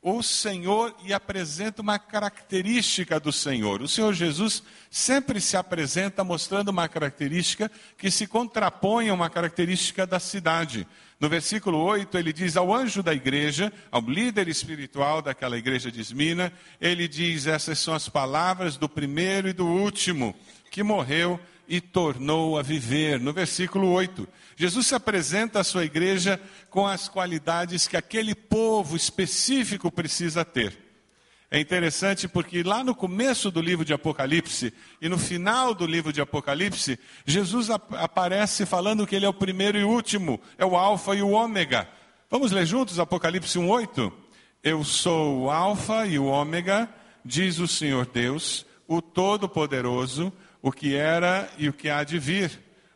o 0.08 0.22
Senhor 0.22 0.94
e 1.04 1.12
apresenta 1.12 1.82
uma 1.82 1.98
característica 1.98 3.18
do 3.18 3.32
Senhor. 3.32 3.82
O 3.82 3.88
Senhor 3.88 4.14
Jesus 4.14 4.62
sempre 4.88 5.40
se 5.40 5.56
apresenta 5.56 6.22
mostrando 6.22 6.68
uma 6.68 6.88
característica 6.88 7.68
que 7.98 8.08
se 8.08 8.24
contrapõe 8.24 9.08
a 9.08 9.14
uma 9.14 9.28
característica 9.28 10.06
da 10.06 10.20
cidade. 10.20 10.86
No 11.18 11.28
versículo 11.28 11.78
8, 11.78 12.16
ele 12.18 12.32
diz 12.32 12.56
ao 12.56 12.72
anjo 12.72 13.02
da 13.02 13.12
igreja, 13.12 13.72
ao 13.90 14.00
líder 14.00 14.46
espiritual 14.46 15.20
daquela 15.20 15.58
igreja 15.58 15.90
de 15.90 16.00
Esmina, 16.00 16.52
ele 16.80 17.08
diz: 17.08 17.48
Essas 17.48 17.80
são 17.80 17.92
as 17.92 18.08
palavras 18.08 18.76
do 18.76 18.88
primeiro 18.88 19.48
e 19.48 19.52
do 19.52 19.66
último, 19.66 20.36
que 20.70 20.84
morreu 20.84 21.40
e 21.68 21.80
tornou 21.80 22.58
a 22.58 22.62
viver. 22.62 23.20
No 23.20 23.32
versículo 23.32 23.90
8, 23.92 24.26
Jesus 24.56 24.86
se 24.86 24.94
apresenta 24.94 25.60
à 25.60 25.64
sua 25.64 25.84
igreja 25.84 26.40
com 26.70 26.86
as 26.86 27.08
qualidades 27.08 27.86
que 27.86 27.96
aquele 27.96 28.34
povo 28.34 28.96
específico 28.96 29.90
precisa 29.90 30.44
ter. 30.44 30.86
É 31.50 31.60
interessante 31.60 32.26
porque 32.26 32.62
lá 32.62 32.82
no 32.82 32.94
começo 32.94 33.50
do 33.50 33.60
livro 33.60 33.84
de 33.84 33.92
Apocalipse 33.92 34.74
e 35.00 35.08
no 35.08 35.16
final 35.16 35.74
do 35.74 35.86
livro 35.86 36.12
de 36.12 36.20
Apocalipse, 36.20 36.98
Jesus 37.24 37.70
ap 37.70 37.94
aparece 37.94 38.66
falando 38.66 39.06
que 39.06 39.14
ele 39.14 39.26
é 39.26 39.28
o 39.28 39.34
primeiro 39.34 39.78
e 39.78 39.84
último, 39.84 40.40
é 40.58 40.66
o 40.66 40.76
Alfa 40.76 41.14
e 41.14 41.22
o 41.22 41.30
Ômega. 41.30 41.88
Vamos 42.28 42.50
ler 42.50 42.66
juntos 42.66 42.98
Apocalipse 42.98 43.58
1:8? 43.58 44.12
Eu 44.62 44.82
sou 44.82 45.42
o 45.42 45.50
Alfa 45.50 46.04
e 46.06 46.18
o 46.18 46.24
Ômega, 46.24 46.88
diz 47.24 47.60
o 47.60 47.68
Senhor 47.68 48.06
Deus, 48.06 48.66
o 48.88 49.00
Todo-Poderoso, 49.00 50.32
o 50.66 50.72
que 50.72 50.96
era 50.96 51.48
e 51.56 51.68
o 51.68 51.72
que 51.72 51.88
há 51.88 52.02
de 52.02 52.18
vir. 52.18 52.50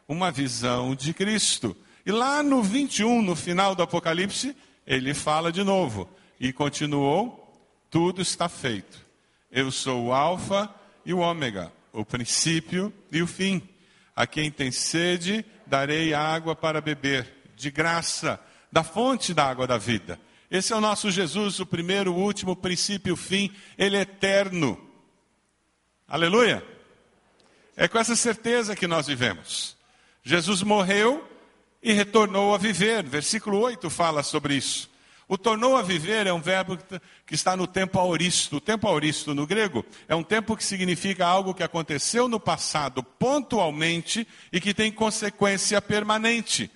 Uma 0.08 0.32
visão 0.32 0.92
de 0.92 1.14
Cristo. 1.14 1.76
E 2.04 2.10
lá 2.10 2.42
no 2.42 2.64
21, 2.64 3.22
no 3.22 3.36
final 3.36 3.76
do 3.76 3.82
Apocalipse, 3.84 4.56
ele 4.84 5.14
fala 5.14 5.52
de 5.52 5.62
novo. 5.62 6.10
E 6.40 6.52
continuou 6.52 7.36
tudo 7.88 8.20
está 8.20 8.48
feito. 8.48 9.06
Eu 9.52 9.70
sou 9.70 10.06
o 10.06 10.12
Alfa 10.12 10.68
e 11.06 11.14
o 11.14 11.18
Ômega, 11.18 11.72
o 11.92 12.04
princípio 12.04 12.92
e 13.12 13.22
o 13.22 13.26
fim. 13.26 13.62
A 14.16 14.26
quem 14.26 14.50
tem 14.50 14.72
sede, 14.72 15.44
darei 15.64 16.12
água 16.12 16.56
para 16.56 16.80
beber, 16.80 17.52
de 17.54 17.70
graça, 17.70 18.40
da 18.72 18.82
fonte 18.82 19.32
da 19.32 19.44
água 19.48 19.68
da 19.68 19.78
vida. 19.78 20.18
Esse 20.50 20.72
é 20.72 20.76
o 20.76 20.80
nosso 20.80 21.08
Jesus, 21.08 21.60
o 21.60 21.66
primeiro, 21.66 22.12
o 22.12 22.18
último, 22.18 22.50
o 22.52 22.56
princípio 22.56 23.10
e 23.10 23.12
o 23.12 23.16
fim. 23.16 23.54
Ele 23.78 23.96
é 23.96 24.00
eterno. 24.00 24.76
Aleluia! 26.08 26.79
É 27.76 27.88
com 27.88 27.98
essa 27.98 28.16
certeza 28.16 28.76
que 28.76 28.86
nós 28.86 29.06
vivemos. 29.06 29.76
Jesus 30.22 30.62
morreu 30.62 31.26
e 31.82 31.92
retornou 31.92 32.54
a 32.54 32.58
viver. 32.58 33.04
Versículo 33.04 33.58
8 33.58 33.88
fala 33.88 34.22
sobre 34.22 34.54
isso. 34.54 34.90
O 35.28 35.38
tornou 35.38 35.76
a 35.76 35.82
viver 35.82 36.26
é 36.26 36.32
um 36.32 36.40
verbo 36.40 36.76
que 37.24 37.36
está 37.36 37.56
no 37.56 37.66
tempo 37.66 37.98
aoristo. 37.98 38.56
O 38.56 38.60
tempo 38.60 38.88
aoristo 38.88 39.32
no 39.32 39.46
grego 39.46 39.84
é 40.08 40.14
um 40.14 40.24
tempo 40.24 40.56
que 40.56 40.64
significa 40.64 41.24
algo 41.24 41.54
que 41.54 41.62
aconteceu 41.62 42.26
no 42.26 42.40
passado 42.40 43.00
pontualmente 43.00 44.26
e 44.52 44.60
que 44.60 44.74
tem 44.74 44.90
consequência 44.90 45.80
permanente. 45.80 46.68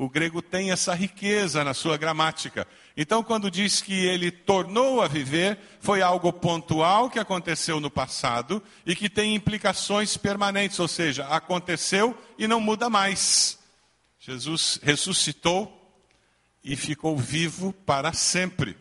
O 0.00 0.08
grego 0.08 0.40
tem 0.40 0.70
essa 0.70 0.94
riqueza 0.94 1.64
na 1.64 1.74
sua 1.74 1.96
gramática. 1.96 2.68
Então, 2.96 3.20
quando 3.20 3.50
diz 3.50 3.80
que 3.80 4.06
ele 4.06 4.30
tornou 4.30 5.02
a 5.02 5.08
viver, 5.08 5.58
foi 5.80 6.00
algo 6.00 6.32
pontual 6.32 7.10
que 7.10 7.18
aconteceu 7.18 7.80
no 7.80 7.90
passado 7.90 8.62
e 8.86 8.94
que 8.94 9.10
tem 9.10 9.34
implicações 9.34 10.16
permanentes, 10.16 10.78
ou 10.78 10.86
seja, 10.86 11.26
aconteceu 11.26 12.16
e 12.38 12.46
não 12.46 12.60
muda 12.60 12.88
mais. 12.88 13.58
Jesus 14.20 14.78
ressuscitou 14.84 16.00
e 16.62 16.76
ficou 16.76 17.16
vivo 17.16 17.72
para 17.72 18.12
sempre. 18.12 18.76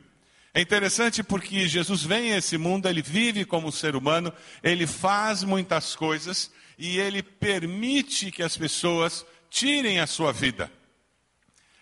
É 0.54 0.62
interessante 0.62 1.24
porque 1.24 1.68
Jesus 1.68 2.04
vem 2.04 2.34
a 2.34 2.38
esse 2.38 2.60
mundo, 2.60 2.88
ele 2.88 3.02
vive 3.02 3.44
como 3.44 3.72
ser 3.72 3.96
humano, 3.96 4.32
ele 4.62 4.86
faz 4.86 5.44
muitas 5.44 5.96
coisas 5.96 6.52
e 6.78 7.00
ele 7.00 7.24
permite 7.24 8.30
que 8.30 8.44
as 8.44 8.56
pessoas 8.56 9.26
tirem 9.50 10.00
a 10.00 10.06
sua 10.06 10.32
vida. 10.32 10.77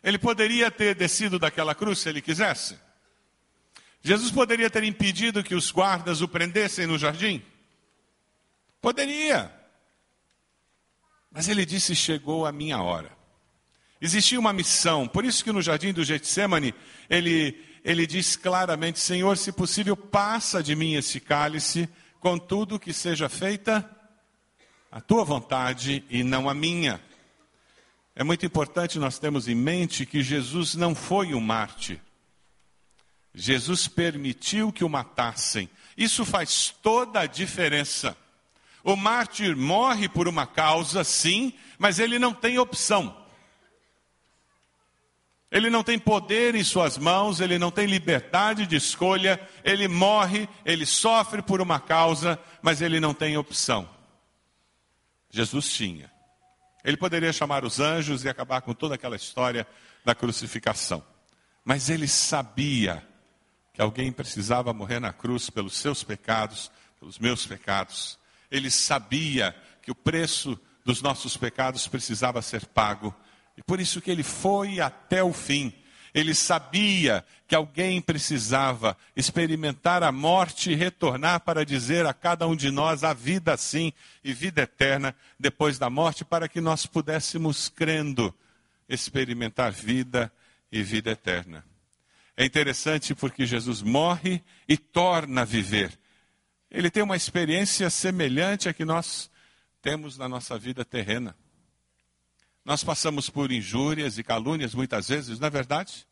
Ele 0.05 0.19
poderia 0.19 0.69
ter 0.69 0.93
descido 0.93 1.39
daquela 1.39 1.73
cruz 1.73 1.97
se 1.97 2.07
ele 2.07 2.21
quisesse. 2.21 2.77
Jesus 4.03 4.29
poderia 4.29 4.69
ter 4.69 4.83
impedido 4.83 5.43
que 5.43 5.55
os 5.55 5.71
guardas 5.71 6.21
o 6.21 6.27
prendessem 6.27 6.85
no 6.85 6.95
jardim? 6.95 7.43
Poderia. 8.79 9.51
Mas 11.31 11.49
ele 11.49 11.65
disse: 11.65 11.95
Chegou 11.95 12.45
a 12.45 12.51
minha 12.51 12.79
hora. 12.79 13.11
Existia 13.99 14.39
uma 14.39 14.53
missão, 14.53 15.07
por 15.07 15.25
isso 15.25 15.43
que 15.43 15.51
no 15.51 15.59
jardim 15.59 15.91
do 15.91 16.03
Getsemane, 16.03 16.75
ele, 17.09 17.59
ele 17.83 18.05
diz 18.05 18.35
claramente: 18.35 18.99
Senhor, 18.99 19.35
se 19.39 19.51
possível, 19.51 19.97
passa 19.97 20.61
de 20.61 20.75
mim 20.75 20.93
esse 20.93 21.19
cálice, 21.19 21.89
contudo 22.19 22.79
que 22.79 22.93
seja 22.93 23.27
feita 23.27 23.89
a 24.91 25.01
tua 25.01 25.23
vontade 25.23 26.05
e 26.11 26.23
não 26.23 26.47
a 26.47 26.53
minha. 26.53 27.01
É 28.15 28.23
muito 28.23 28.45
importante 28.45 28.97
nós 28.97 29.19
termos 29.19 29.47
em 29.47 29.55
mente 29.55 30.05
que 30.05 30.23
Jesus 30.23 30.75
não 30.75 30.95
foi 30.95 31.33
um 31.33 31.41
mártir. 31.41 31.99
Jesus 33.33 33.87
permitiu 33.89 34.71
que 34.71 34.85
o 34.85 34.89
matassem. 34.89 35.69
Isso 35.97 36.23
faz 36.23 36.73
toda 36.81 37.19
a 37.19 37.25
diferença. 37.25 38.15
O 38.83 38.95
mártir 38.95 39.57
morre 39.57 40.07
por 40.07 40.27
uma 40.27 40.47
causa, 40.47 41.03
sim, 41.03 41.53
mas 41.77 41.99
ele 41.99 42.17
não 42.17 42.33
tem 42.33 42.57
opção. 42.57 43.25
Ele 45.51 45.69
não 45.69 45.83
tem 45.83 45.99
poder 45.99 46.55
em 46.55 46.63
suas 46.63 46.97
mãos, 46.97 47.41
ele 47.41 47.59
não 47.59 47.71
tem 47.71 47.85
liberdade 47.85 48.65
de 48.65 48.75
escolha, 48.75 49.39
ele 49.63 49.87
morre, 49.87 50.47
ele 50.63 50.85
sofre 50.85 51.41
por 51.41 51.61
uma 51.61 51.79
causa, 51.79 52.39
mas 52.61 52.81
ele 52.81 52.99
não 52.99 53.13
tem 53.13 53.37
opção. 53.37 53.89
Jesus 55.29 55.71
tinha. 55.73 56.14
Ele 56.85 56.95
poderia 56.95 57.33
chamar 57.33 57.65
os 57.65 57.81
anjos 57.81 58.23
e 58.23 58.29
acabar 58.29 58.61
com 58.61 58.73
toda 58.73 58.95
aquela 58.95 59.17
história 59.17 59.67
da 60.05 60.15
crucificação. 60.15 61.03
Mas 61.65 61.89
ele 61.89 62.07
sabia 62.07 63.05
que 63.73 63.81
alguém 63.81 64.11
precisava 64.11 64.71
morrer 64.71 65.01
na 65.01 65.11
cruz 65.11 65.49
pelos 65.49 65.75
seus 65.75 66.03
pecados, 66.03 66.71
pelos 66.99 67.19
meus 67.19 67.45
pecados. 67.45 68.17
Ele 68.49 68.71
sabia 68.71 69.53
que 69.81 69.91
o 69.91 69.95
preço 69.95 70.57
dos 70.85 71.01
nossos 71.01 71.35
pecados 71.35 71.87
precisava 71.87 72.41
ser 72.41 72.65
pago 72.67 73.13
e 73.57 73.63
por 73.63 73.79
isso 73.79 74.01
que 74.01 74.11
ele 74.11 74.23
foi 74.23 74.79
até 74.79 75.23
o 75.23 75.33
fim. 75.33 75.73
Ele 76.15 76.33
sabia 76.33 77.25
que 77.45 77.53
alguém 77.53 78.01
precisava 78.01 78.95
experimentar 79.17 80.01
a 80.01 80.13
morte 80.13 80.71
e 80.71 80.75
retornar 80.75 81.41
para 81.41 81.65
dizer 81.65 82.05
a 82.05 82.13
cada 82.13 82.47
um 82.47 82.55
de 82.55 82.71
nós 82.71 83.03
a 83.03 83.11
vida 83.13 83.57
sim 83.57 83.91
e 84.23 84.31
vida 84.31 84.61
eterna 84.61 85.13
depois 85.37 85.77
da 85.77 85.89
morte, 85.89 86.23
para 86.23 86.47
que 86.47 86.61
nós 86.61 86.85
pudéssemos, 86.85 87.67
crendo, 87.67 88.33
experimentar 88.87 89.73
vida 89.73 90.31
e 90.71 90.81
vida 90.81 91.11
eterna. 91.11 91.65
É 92.37 92.45
interessante 92.45 93.13
porque 93.13 93.45
Jesus 93.45 93.81
morre 93.81 94.41
e 94.69 94.77
torna 94.77 95.41
a 95.41 95.45
viver. 95.45 95.91
Ele 96.71 96.89
tem 96.89 97.03
uma 97.03 97.17
experiência 97.17 97.89
semelhante 97.89 98.69
à 98.69 98.73
que 98.73 98.85
nós 98.85 99.29
temos 99.81 100.17
na 100.17 100.29
nossa 100.29 100.57
vida 100.57 100.85
terrena. 100.85 101.35
Nós 102.65 102.83
passamos 102.83 103.29
por 103.29 103.51
injúrias 103.51 104.17
e 104.17 104.23
calúnias 104.23 104.73
muitas 104.73 105.07
vezes, 105.07 105.39
não 105.39 105.47
é 105.47 105.51
verdade? 105.51 106.07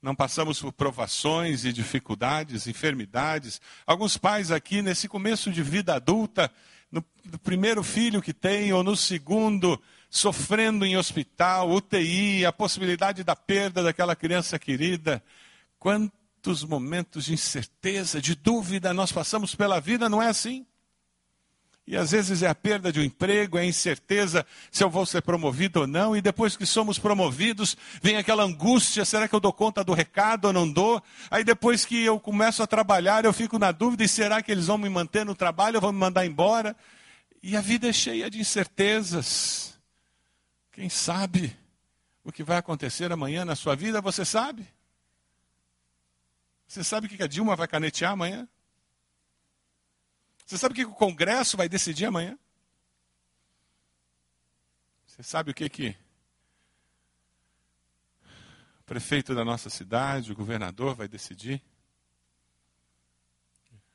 Não 0.00 0.14
passamos 0.14 0.60
por 0.60 0.72
provações 0.72 1.64
e 1.64 1.72
dificuldades, 1.72 2.68
enfermidades. 2.68 3.60
Alguns 3.84 4.16
pais 4.16 4.52
aqui, 4.52 4.80
nesse 4.80 5.08
começo 5.08 5.50
de 5.50 5.64
vida 5.64 5.96
adulta, 5.96 6.52
no, 6.88 7.04
primeiro 7.42 7.82
filho 7.82 8.22
que 8.22 8.32
tem, 8.32 8.72
ou 8.72 8.84
no 8.84 8.96
segundo, 8.96 9.82
sofrendo 10.08 10.84
em 10.86 10.96
hospital, 10.96 11.68
UTI, 11.72 12.46
a 12.46 12.52
possibilidade 12.52 13.24
da 13.24 13.34
perda 13.34 13.82
daquela 13.82 14.14
criança 14.14 14.60
querida. 14.60 15.20
Quantos 15.80 16.62
momentos 16.62 17.24
de 17.24 17.34
incerteza, 17.34 18.20
de 18.20 18.36
dúvida 18.36 18.94
nós 18.94 19.10
passamos 19.10 19.56
pela 19.56 19.80
vida, 19.80 20.08
não 20.08 20.22
é 20.22 20.28
assim? 20.28 20.64
E 21.86 21.96
às 21.96 22.10
vezes 22.10 22.42
é 22.42 22.48
a 22.48 22.54
perda 22.54 22.90
de 22.90 22.98
um 22.98 23.02
emprego, 23.04 23.56
é 23.56 23.60
a 23.60 23.64
incerteza 23.64 24.44
se 24.72 24.82
eu 24.82 24.90
vou 24.90 25.06
ser 25.06 25.22
promovido 25.22 25.82
ou 25.82 25.86
não. 25.86 26.16
E 26.16 26.20
depois 26.20 26.56
que 26.56 26.66
somos 26.66 26.98
promovidos, 26.98 27.76
vem 28.02 28.16
aquela 28.16 28.42
angústia: 28.42 29.04
será 29.04 29.28
que 29.28 29.34
eu 29.34 29.38
dou 29.38 29.52
conta 29.52 29.84
do 29.84 29.94
recado 29.94 30.46
ou 30.46 30.52
não 30.52 30.68
dou? 30.68 31.00
Aí 31.30 31.44
depois 31.44 31.84
que 31.84 32.02
eu 32.02 32.18
começo 32.18 32.60
a 32.60 32.66
trabalhar, 32.66 33.24
eu 33.24 33.32
fico 33.32 33.56
na 33.56 33.70
dúvida: 33.70 34.02
e 34.02 34.08
será 34.08 34.42
que 34.42 34.50
eles 34.50 34.66
vão 34.66 34.76
me 34.76 34.88
manter 34.88 35.24
no 35.24 35.34
trabalho 35.34 35.76
ou 35.76 35.80
vão 35.80 35.92
me 35.92 35.98
mandar 36.00 36.26
embora? 36.26 36.74
E 37.40 37.56
a 37.56 37.60
vida 37.60 37.88
é 37.88 37.92
cheia 37.92 38.28
de 38.28 38.40
incertezas. 38.40 39.78
Quem 40.72 40.88
sabe 40.88 41.56
o 42.24 42.32
que 42.32 42.42
vai 42.42 42.56
acontecer 42.56 43.12
amanhã 43.12 43.44
na 43.44 43.54
sua 43.54 43.76
vida? 43.76 44.00
Você 44.00 44.24
sabe? 44.24 44.66
Você 46.66 46.82
sabe 46.82 47.06
o 47.06 47.08
que 47.08 47.22
a 47.22 47.28
Dilma 47.28 47.54
vai 47.54 47.68
canetear 47.68 48.10
amanhã? 48.10 48.48
Você 50.46 50.56
sabe 50.56 50.72
o 50.72 50.76
que 50.76 50.84
o 50.84 50.94
Congresso 50.94 51.56
vai 51.56 51.68
decidir 51.68 52.04
amanhã? 52.04 52.38
Você 55.04 55.20
sabe 55.24 55.50
o 55.50 55.54
que, 55.54 55.68
que 55.68 55.96
o 58.78 58.84
prefeito 58.84 59.34
da 59.34 59.44
nossa 59.44 59.68
cidade, 59.68 60.30
o 60.30 60.36
governador 60.36 60.94
vai 60.94 61.08
decidir? 61.08 61.60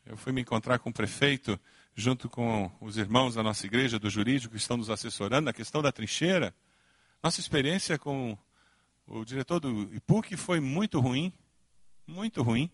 Eu 0.06 0.18
fui 0.18 0.34
me 0.34 0.42
encontrar 0.42 0.78
com 0.80 0.90
o 0.90 0.94
prefeito, 0.94 1.58
junto 1.96 2.28
com 2.28 2.70
os 2.82 2.98
irmãos 2.98 3.36
da 3.36 3.44
nossa 3.44 3.66
igreja, 3.66 3.98
do 3.98 4.10
jurídico, 4.10 4.54
que 4.54 4.60
estão 4.60 4.76
nos 4.76 4.90
assessorando 4.90 5.46
na 5.46 5.54
questão 5.54 5.82
da 5.82 5.92
trincheira. 5.92 6.54
Nossa 7.24 7.40
experiência 7.40 7.98
com 7.98 8.38
o 9.08 9.24
diretor 9.24 9.62
do 9.62 9.84
IPUC 9.96 10.36
foi 10.36 10.60
muito 10.60 11.00
ruim, 11.00 11.32
muito 12.06 12.44
ruim. 12.44 12.70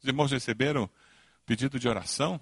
Os 0.00 0.08
irmãos 0.08 0.32
receberam 0.32 0.90
pedido 1.46 1.78
de 1.78 1.88
oração. 1.88 2.40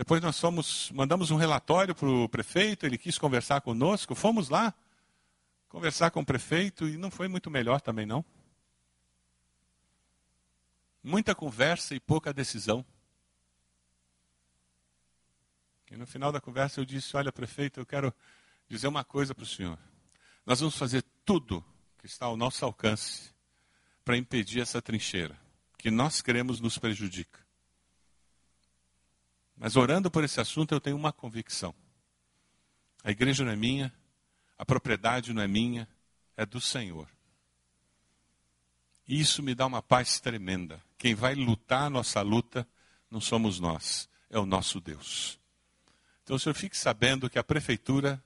Depois 0.00 0.22
nós 0.22 0.40
fomos, 0.40 0.90
mandamos 0.92 1.30
um 1.30 1.36
relatório 1.36 1.94
para 1.94 2.08
o 2.08 2.26
prefeito, 2.26 2.86
ele 2.86 2.96
quis 2.96 3.18
conversar 3.18 3.60
conosco, 3.60 4.14
fomos 4.14 4.48
lá 4.48 4.72
conversar 5.68 6.10
com 6.10 6.20
o 6.20 6.24
prefeito 6.24 6.88
e 6.88 6.96
não 6.96 7.10
foi 7.10 7.28
muito 7.28 7.50
melhor 7.50 7.82
também 7.82 8.06
não. 8.06 8.24
Muita 11.04 11.34
conversa 11.34 11.94
e 11.94 12.00
pouca 12.00 12.32
decisão. 12.32 12.82
E 15.90 15.96
no 15.98 16.06
final 16.06 16.32
da 16.32 16.40
conversa 16.40 16.80
eu 16.80 16.86
disse: 16.86 17.14
Olha, 17.14 17.30
prefeito, 17.30 17.78
eu 17.78 17.84
quero 17.84 18.10
dizer 18.70 18.88
uma 18.88 19.04
coisa 19.04 19.34
para 19.34 19.44
o 19.44 19.46
senhor. 19.46 19.78
Nós 20.46 20.60
vamos 20.60 20.78
fazer 20.78 21.04
tudo 21.26 21.62
que 21.98 22.06
está 22.06 22.24
ao 22.24 22.38
nosso 22.38 22.64
alcance 22.64 23.34
para 24.02 24.16
impedir 24.16 24.62
essa 24.62 24.80
trincheira, 24.80 25.38
que 25.76 25.90
nós 25.90 26.22
queremos 26.22 26.58
nos 26.58 26.78
prejudica. 26.78 27.49
Mas 29.60 29.76
orando 29.76 30.10
por 30.10 30.24
esse 30.24 30.40
assunto, 30.40 30.74
eu 30.74 30.80
tenho 30.80 30.96
uma 30.96 31.12
convicção: 31.12 31.74
a 33.04 33.10
igreja 33.10 33.44
não 33.44 33.52
é 33.52 33.56
minha, 33.56 33.92
a 34.56 34.64
propriedade 34.64 35.34
não 35.34 35.42
é 35.42 35.46
minha, 35.46 35.86
é 36.34 36.46
do 36.46 36.58
Senhor. 36.58 37.06
E 39.06 39.20
isso 39.20 39.42
me 39.42 39.54
dá 39.54 39.66
uma 39.66 39.82
paz 39.82 40.18
tremenda. 40.18 40.82
Quem 40.96 41.14
vai 41.14 41.34
lutar 41.34 41.82
a 41.82 41.90
nossa 41.90 42.22
luta 42.22 42.66
não 43.10 43.20
somos 43.20 43.60
nós, 43.60 44.08
é 44.30 44.38
o 44.38 44.46
nosso 44.46 44.80
Deus. 44.80 45.38
Então 46.22 46.36
o 46.36 46.38
senhor 46.38 46.54
fique 46.54 46.76
sabendo 46.76 47.28
que 47.28 47.38
a 47.38 47.44
prefeitura 47.44 48.22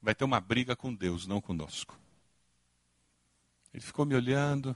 vai 0.00 0.14
ter 0.14 0.24
uma 0.24 0.40
briga 0.40 0.74
com 0.74 0.92
Deus, 0.92 1.26
não 1.26 1.40
conosco. 1.40 1.96
Ele 3.72 3.82
ficou 3.82 4.06
me 4.06 4.14
olhando. 4.14 4.74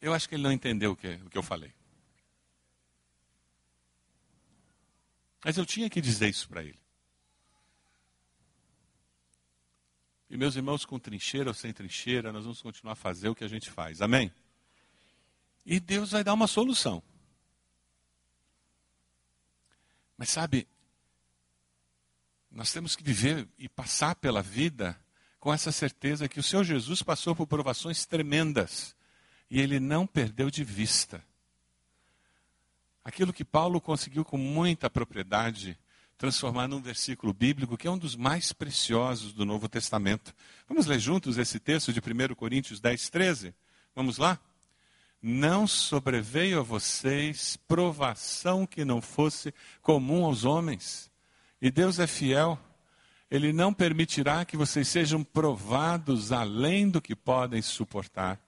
Eu 0.00 0.12
acho 0.12 0.28
que 0.28 0.34
ele 0.34 0.42
não 0.42 0.52
entendeu 0.52 0.92
o 0.92 0.96
que, 0.96 1.14
o 1.14 1.30
que 1.30 1.38
eu 1.38 1.42
falei. 1.42 1.72
Mas 5.44 5.56
eu 5.56 5.64
tinha 5.64 5.88
que 5.88 6.00
dizer 6.00 6.28
isso 6.28 6.48
para 6.48 6.62
ele. 6.62 6.78
E 10.30 10.36
meus 10.36 10.56
irmãos, 10.56 10.84
com 10.84 10.98
trincheira 10.98 11.50
ou 11.50 11.54
sem 11.54 11.72
trincheira, 11.72 12.32
nós 12.32 12.44
vamos 12.44 12.60
continuar 12.60 12.92
a 12.92 12.96
fazer 12.96 13.28
o 13.28 13.34
que 13.34 13.44
a 13.44 13.48
gente 13.48 13.70
faz. 13.70 14.02
Amém? 14.02 14.30
E 15.64 15.80
Deus 15.80 16.10
vai 16.10 16.22
dar 16.22 16.34
uma 16.34 16.46
solução. 16.46 17.02
Mas 20.16 20.30
sabe, 20.30 20.66
nós 22.50 22.72
temos 22.72 22.96
que 22.96 23.02
viver 23.02 23.48
e 23.58 23.68
passar 23.68 24.16
pela 24.16 24.42
vida 24.42 24.98
com 25.38 25.52
essa 25.52 25.70
certeza 25.70 26.28
que 26.28 26.40
o 26.40 26.42
Senhor 26.42 26.64
Jesus 26.64 27.02
passou 27.02 27.34
por 27.34 27.46
provações 27.46 28.04
tremendas 28.04 28.96
e 29.50 29.60
ele 29.60 29.78
não 29.78 30.06
perdeu 30.06 30.50
de 30.50 30.64
vista. 30.64 31.24
Aquilo 33.08 33.32
que 33.32 33.42
Paulo 33.42 33.80
conseguiu 33.80 34.22
com 34.22 34.36
muita 34.36 34.90
propriedade 34.90 35.78
transformar 36.18 36.68
num 36.68 36.78
versículo 36.78 37.32
bíblico 37.32 37.74
que 37.74 37.88
é 37.88 37.90
um 37.90 37.96
dos 37.96 38.14
mais 38.14 38.52
preciosos 38.52 39.32
do 39.32 39.46
Novo 39.46 39.66
Testamento. 39.66 40.34
Vamos 40.68 40.84
ler 40.84 41.00
juntos 41.00 41.38
esse 41.38 41.58
texto 41.58 41.90
de 41.90 42.00
1 42.00 42.34
Coríntios 42.34 42.80
10, 42.80 43.08
13? 43.08 43.54
Vamos 43.96 44.18
lá? 44.18 44.38
Não 45.22 45.66
sobreveio 45.66 46.60
a 46.60 46.62
vocês 46.62 47.56
provação 47.66 48.66
que 48.66 48.84
não 48.84 49.00
fosse 49.00 49.54
comum 49.80 50.26
aos 50.26 50.44
homens. 50.44 51.10
E 51.62 51.70
Deus 51.70 51.98
é 51.98 52.06
fiel. 52.06 52.60
Ele 53.30 53.54
não 53.54 53.72
permitirá 53.72 54.44
que 54.44 54.54
vocês 54.54 54.86
sejam 54.86 55.24
provados 55.24 56.30
além 56.30 56.90
do 56.90 57.00
que 57.00 57.16
podem 57.16 57.62
suportar. 57.62 58.38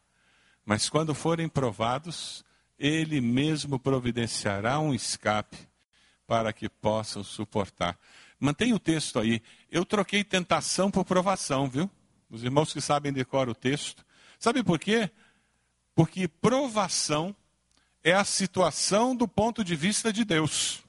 Mas 0.66 0.90
quando 0.90 1.14
forem 1.14 1.48
provados, 1.48 2.44
Ele 2.80 3.20
mesmo 3.20 3.78
providenciará 3.78 4.80
um 4.80 4.94
escape 4.94 5.58
para 6.26 6.50
que 6.50 6.66
possam 6.66 7.22
suportar. 7.22 7.98
Mantenha 8.38 8.74
o 8.74 8.78
texto 8.78 9.18
aí. 9.18 9.42
Eu 9.70 9.84
troquei 9.84 10.24
tentação 10.24 10.90
por 10.90 11.04
provação, 11.04 11.68
viu? 11.68 11.90
Os 12.30 12.42
irmãos 12.42 12.72
que 12.72 12.80
sabem 12.80 13.12
decorar 13.12 13.50
o 13.50 13.54
texto. 13.54 14.02
Sabe 14.38 14.62
por 14.64 14.78
quê? 14.78 15.10
Porque 15.94 16.26
provação 16.26 17.36
é 18.02 18.14
a 18.14 18.24
situação 18.24 19.14
do 19.14 19.28
ponto 19.28 19.62
de 19.62 19.76
vista 19.76 20.10
de 20.10 20.24
Deus. 20.24 20.82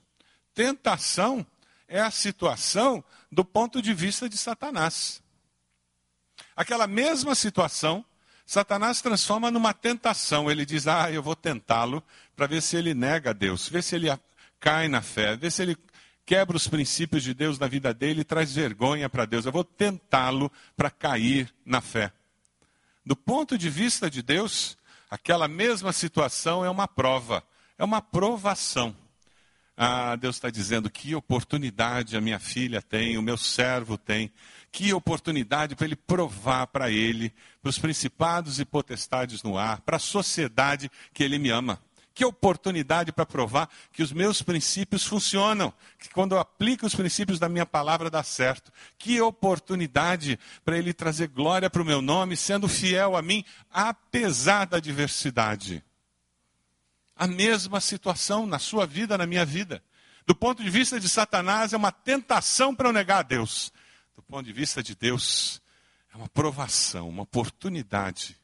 Tentação 0.53 1.45
é 1.89 1.99
a 1.99 2.09
situação 2.09 3.03
do 3.29 3.43
ponto 3.43 3.81
de 3.81 3.93
vista 3.93 4.29
de 4.29 4.37
Satanás. 4.37 5.21
Aquela 6.55 6.87
mesma 6.87 7.35
situação, 7.35 8.05
Satanás 8.51 9.01
transforma 9.01 9.49
numa 9.49 9.73
tentação. 9.73 10.51
Ele 10.51 10.65
diz: 10.65 10.85
Ah, 10.85 11.09
eu 11.09 11.23
vou 11.23 11.37
tentá-lo 11.37 12.03
para 12.35 12.47
ver 12.47 12.61
se 12.61 12.75
ele 12.75 12.93
nega 12.93 13.29
a 13.29 13.33
Deus, 13.33 13.69
ver 13.69 13.81
se 13.81 13.95
ele 13.95 14.09
cai 14.59 14.89
na 14.89 15.01
fé, 15.01 15.37
vê 15.37 15.49
se 15.49 15.61
ele 15.61 15.77
quebra 16.25 16.57
os 16.57 16.67
princípios 16.67 17.23
de 17.23 17.33
Deus 17.33 17.57
na 17.57 17.65
vida 17.67 17.93
dele 17.93 18.19
e 18.19 18.25
traz 18.25 18.53
vergonha 18.53 19.07
para 19.09 19.23
Deus. 19.23 19.45
Eu 19.45 19.53
vou 19.53 19.63
tentá-lo 19.63 20.51
para 20.75 20.89
cair 20.91 21.49
na 21.65 21.79
fé. 21.79 22.11
Do 23.05 23.15
ponto 23.15 23.57
de 23.57 23.69
vista 23.69 24.11
de 24.11 24.21
Deus, 24.21 24.77
aquela 25.09 25.47
mesma 25.47 25.93
situação 25.93 26.65
é 26.65 26.69
uma 26.69 26.89
prova, 26.89 27.41
é 27.77 27.85
uma 27.85 28.01
provação. 28.01 28.93
Ah, 29.83 30.15
Deus 30.15 30.35
está 30.35 30.51
dizendo 30.51 30.91
que 30.91 31.15
oportunidade 31.15 32.15
a 32.15 32.21
minha 32.21 32.37
filha 32.37 32.83
tem, 32.83 33.17
o 33.17 33.21
meu 33.23 33.35
servo 33.35 33.97
tem, 33.97 34.31
que 34.71 34.93
oportunidade 34.93 35.75
para 35.75 35.87
ele 35.87 35.95
provar 35.95 36.67
para 36.67 36.91
ele, 36.91 37.33
para 37.63 37.69
os 37.71 37.79
principados 37.79 38.59
e 38.59 38.63
potestades 38.63 39.41
no 39.41 39.57
ar, 39.57 39.81
para 39.81 39.95
a 39.95 39.99
sociedade 39.99 40.91
que 41.11 41.23
ele 41.23 41.39
me 41.39 41.49
ama. 41.49 41.81
Que 42.13 42.23
oportunidade 42.23 43.11
para 43.11 43.25
provar 43.25 43.67
que 43.91 44.03
os 44.03 44.13
meus 44.13 44.43
princípios 44.43 45.03
funcionam, 45.03 45.73
que 45.97 46.09
quando 46.09 46.35
eu 46.35 46.39
aplico 46.39 46.85
os 46.85 46.93
princípios 46.93 47.39
da 47.39 47.49
minha 47.49 47.65
palavra 47.65 48.07
dá 48.07 48.21
certo. 48.21 48.71
Que 48.99 49.19
oportunidade 49.19 50.37
para 50.63 50.77
ele 50.77 50.93
trazer 50.93 51.27
glória 51.27 51.71
para 51.71 51.81
o 51.81 51.85
meu 51.85 52.03
nome, 52.03 52.37
sendo 52.37 52.67
fiel 52.67 53.17
a 53.17 53.21
mim, 53.23 53.43
apesar 53.71 54.65
da 54.65 54.77
adversidade. 54.77 55.83
A 57.21 57.27
mesma 57.27 57.79
situação 57.79 58.47
na 58.47 58.57
sua 58.57 58.87
vida, 58.87 59.15
na 59.15 59.27
minha 59.27 59.45
vida. 59.45 59.83
Do 60.25 60.33
ponto 60.33 60.63
de 60.63 60.71
vista 60.71 60.99
de 60.99 61.07
Satanás, 61.07 61.71
é 61.71 61.77
uma 61.77 61.91
tentação 61.91 62.73
para 62.73 62.89
eu 62.89 62.91
negar 62.91 63.19
a 63.19 63.21
Deus. 63.21 63.71
Do 64.15 64.23
ponto 64.23 64.43
de 64.43 64.51
vista 64.51 64.81
de 64.81 64.95
Deus, 64.95 65.61
é 66.11 66.17
uma 66.17 66.27
provação, 66.27 67.07
uma 67.07 67.21
oportunidade 67.21 68.35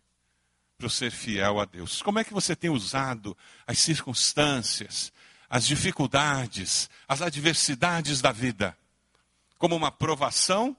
para 0.78 0.88
ser 0.90 1.10
fiel 1.10 1.60
a 1.60 1.66
Deus? 1.66 2.04
Como 2.04 2.20
é 2.20 2.24
que 2.24 2.32
você 2.32 2.56
tem 2.56 2.70
usado 2.70 3.36
as 3.66 3.80
circunstâncias, 3.80 5.12
as 5.50 5.66
dificuldades, 5.66 6.88
as 7.08 7.24
adversidades 7.24 8.22
da 8.22 8.32
vida 8.32 8.78
como 9.58 9.76
uma 9.76 9.92
provação, 9.92 10.78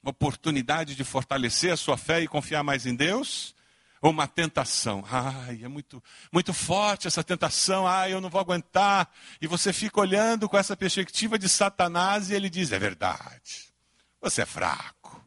uma 0.00 0.10
oportunidade 0.10 0.94
de 0.94 1.02
fortalecer 1.02 1.72
a 1.72 1.76
sua 1.76 1.96
fé 1.96 2.20
e 2.20 2.28
confiar 2.28 2.62
mais 2.62 2.86
em 2.86 2.94
Deus? 2.94 3.56
Ou 4.00 4.10
uma 4.10 4.26
tentação? 4.26 5.04
Ai, 5.10 5.60
é 5.62 5.68
muito, 5.68 6.02
muito 6.32 6.52
forte 6.54 7.06
essa 7.06 7.22
tentação, 7.22 7.86
ai, 7.86 8.12
eu 8.12 8.20
não 8.20 8.30
vou 8.30 8.40
aguentar. 8.40 9.12
E 9.40 9.46
você 9.46 9.72
fica 9.72 10.00
olhando 10.00 10.48
com 10.48 10.56
essa 10.56 10.76
perspectiva 10.76 11.38
de 11.38 11.48
Satanás 11.48 12.30
e 12.30 12.34
ele 12.34 12.48
diz: 12.48 12.72
é 12.72 12.78
verdade, 12.78 13.72
você 14.20 14.42
é 14.42 14.46
fraco, 14.46 15.22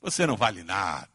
você 0.00 0.26
não 0.26 0.36
vale 0.36 0.62
nada. 0.62 1.08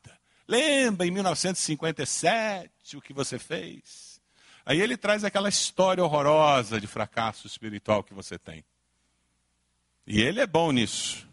Lembra 0.47 1.07
em 1.07 1.11
1957 1.11 2.97
o 2.97 3.01
que 3.01 3.13
você 3.13 3.39
fez? 3.39 4.21
Aí 4.65 4.79
ele 4.79 4.95
traz 4.95 5.23
aquela 5.23 5.49
história 5.49 6.03
horrorosa 6.03 6.79
de 6.79 6.87
fracasso 6.87 7.47
espiritual 7.47 8.03
que 8.03 8.13
você 8.13 8.37
tem. 8.37 8.63
E 10.05 10.21
ele 10.21 10.39
é 10.39 10.47
bom 10.47 10.71
nisso. 10.71 11.27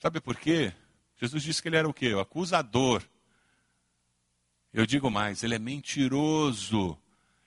Sabe 0.00 0.20
por 0.20 0.36
quê? 0.36 0.72
Jesus 1.20 1.42
disse 1.42 1.60
que 1.60 1.68
ele 1.68 1.76
era 1.76 1.88
o 1.88 1.92
quê? 1.92 2.14
O 2.14 2.20
acusador. 2.20 3.02
Eu 4.72 4.86
digo 4.86 5.10
mais, 5.10 5.42
ele 5.42 5.54
é 5.54 5.58
mentiroso. 5.58 6.96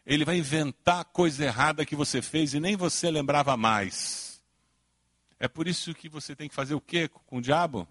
Ele 0.05 0.25
vai 0.25 0.37
inventar 0.37 1.05
coisa 1.05 1.45
errada 1.45 1.85
que 1.85 1.95
você 1.95 2.21
fez 2.21 2.53
e 2.53 2.59
nem 2.59 2.75
você 2.75 3.09
lembrava 3.09 3.55
mais. 3.55 4.43
É 5.39 5.47
por 5.47 5.67
isso 5.67 5.93
que 5.93 6.09
você 6.09 6.35
tem 6.35 6.49
que 6.49 6.55
fazer 6.55 6.73
o 6.73 6.81
quê 6.81 7.07
com 7.07 7.37
o 7.37 7.41
diabo? 7.41 7.87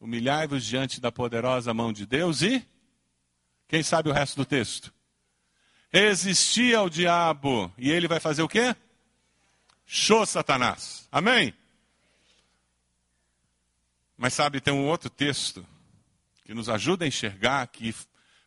Humilhai-vos 0.00 0.64
diante 0.64 1.00
da 1.00 1.12
poderosa 1.12 1.74
mão 1.74 1.92
de 1.92 2.06
Deus 2.06 2.40
e. 2.42 2.66
Quem 3.68 3.82
sabe 3.82 4.08
o 4.08 4.12
resto 4.12 4.36
do 4.36 4.46
texto? 4.46 4.92
Resistir 5.90 6.74
ao 6.74 6.88
diabo. 6.88 7.72
E 7.76 7.90
ele 7.90 8.08
vai 8.08 8.20
fazer 8.20 8.42
o 8.42 8.48
quê? 8.48 8.74
Show 9.84 10.24
Satanás. 10.24 11.06
Amém? 11.12 11.54
Mas 14.16 14.32
sabe, 14.32 14.60
tem 14.60 14.72
um 14.72 14.86
outro 14.86 15.10
texto 15.10 15.66
que 16.44 16.54
nos 16.54 16.68
ajuda 16.68 17.04
a 17.04 17.08
enxergar 17.08 17.66
que 17.68 17.94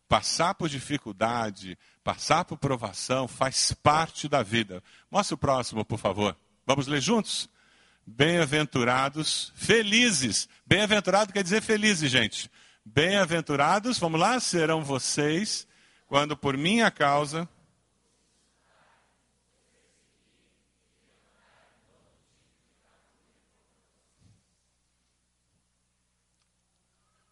passar 0.07 0.53
por 0.53 0.69
dificuldade, 0.69 1.77
passar 2.03 2.45
por 2.45 2.57
provação 2.57 3.27
faz 3.27 3.73
parte 3.73 4.29
da 4.29 4.43
vida. 4.43 4.83
Mostra 5.11 5.35
o 5.35 5.37
próximo, 5.37 5.83
por 5.83 5.97
favor. 5.97 6.37
Vamos 6.65 6.87
ler 6.87 7.01
juntos? 7.01 7.49
Bem-aventurados, 8.05 9.51
felizes. 9.55 10.47
Bem-aventurado 10.65 11.33
quer 11.33 11.43
dizer 11.43 11.61
felizes, 11.61 12.09
gente. 12.09 12.49
Bem-aventurados, 12.85 13.99
vamos 13.99 14.19
lá, 14.19 14.39
serão 14.39 14.83
vocês 14.83 15.67
quando 16.07 16.37
por 16.37 16.55
minha 16.55 16.89
causa 16.89 17.49